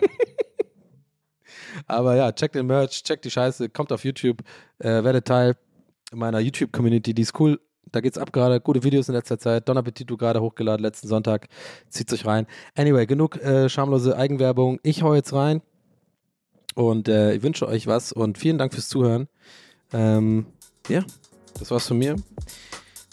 [1.88, 4.42] aber ja, checkt den Merch, checkt die Scheiße, kommt auf YouTube,
[4.78, 5.56] äh, werdet Teil
[6.12, 7.14] meiner YouTube-Community.
[7.14, 7.60] Die ist cool.
[7.92, 8.62] Da geht's ab gerade.
[8.62, 9.68] Gute Videos in letzter Zeit.
[9.68, 11.48] Don Appetito gerade hochgeladen letzten Sonntag.
[11.90, 12.46] Zieht sich rein.
[12.76, 14.80] Anyway, genug äh, schamlose Eigenwerbung.
[14.84, 15.62] Ich hau jetzt rein.
[16.76, 19.28] Und äh, ich wünsche euch was und vielen Dank fürs Zuhören.
[19.92, 20.46] Ähm,
[20.88, 21.04] ja,
[21.58, 22.16] das war's von mir.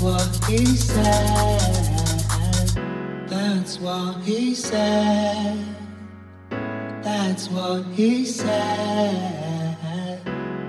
[0.00, 1.60] What he said.
[3.28, 5.62] That's what he said.
[7.02, 10.18] That's what he said.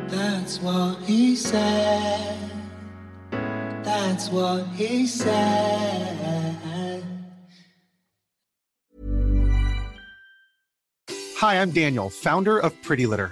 [0.09, 2.37] That's what he said.
[3.31, 7.03] That's what he said.
[11.37, 13.31] Hi, I'm Daniel, founder of Pretty Litter.